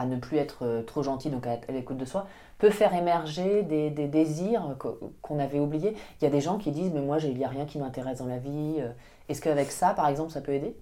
[0.07, 2.27] ne plus être trop gentil donc à, à l'écoute de soi
[2.63, 4.77] peut faire émerger des, désirs
[5.21, 5.97] qu'on avait oubliés.
[6.21, 8.19] Il y a des gens qui disent, mais moi, il n'y a rien qui m'intéresse
[8.19, 8.77] dans la vie.
[8.79, 8.91] Euh,
[9.29, 10.77] est-ce qu'avec ça, par exemple, ça peut aider?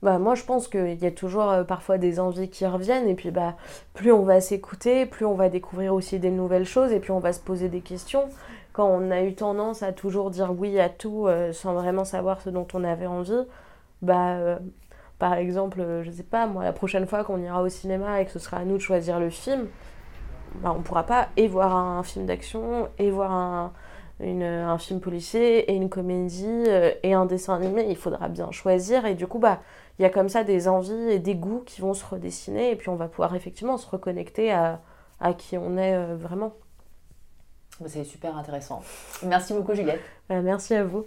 [0.00, 3.14] Bah, moi, je pense qu'il y a toujours euh, parfois des envies qui reviennent, et
[3.16, 3.56] puis bah,
[3.94, 7.18] plus on va s'écouter, plus on va découvrir aussi des nouvelles choses, et puis on
[7.18, 8.28] va se poser des questions.
[8.72, 12.42] Quand on a eu tendance à toujours dire oui à tout euh, sans vraiment savoir
[12.42, 13.42] ce dont on avait envie,
[14.02, 14.58] bah,
[15.24, 18.30] par exemple, je sais pas, moi, la prochaine fois qu'on ira au cinéma et que
[18.30, 19.68] ce sera à nous de choisir le film,
[20.56, 23.32] bah, on ne pourra pas et voir un film d'action et voir
[24.20, 26.66] un film policier et une comédie
[27.02, 29.06] et un dessin animé, il faudra bien choisir.
[29.06, 29.60] Et du coup, bah,
[29.98, 32.72] il y a comme ça des envies et des goûts qui vont se redessiner.
[32.72, 34.82] Et puis on va pouvoir effectivement se reconnecter à,
[35.20, 36.52] à qui on est vraiment.
[37.80, 38.82] Bah, c'est super intéressant.
[39.22, 40.02] Merci beaucoup Juliette.
[40.28, 41.06] Bah, merci à vous.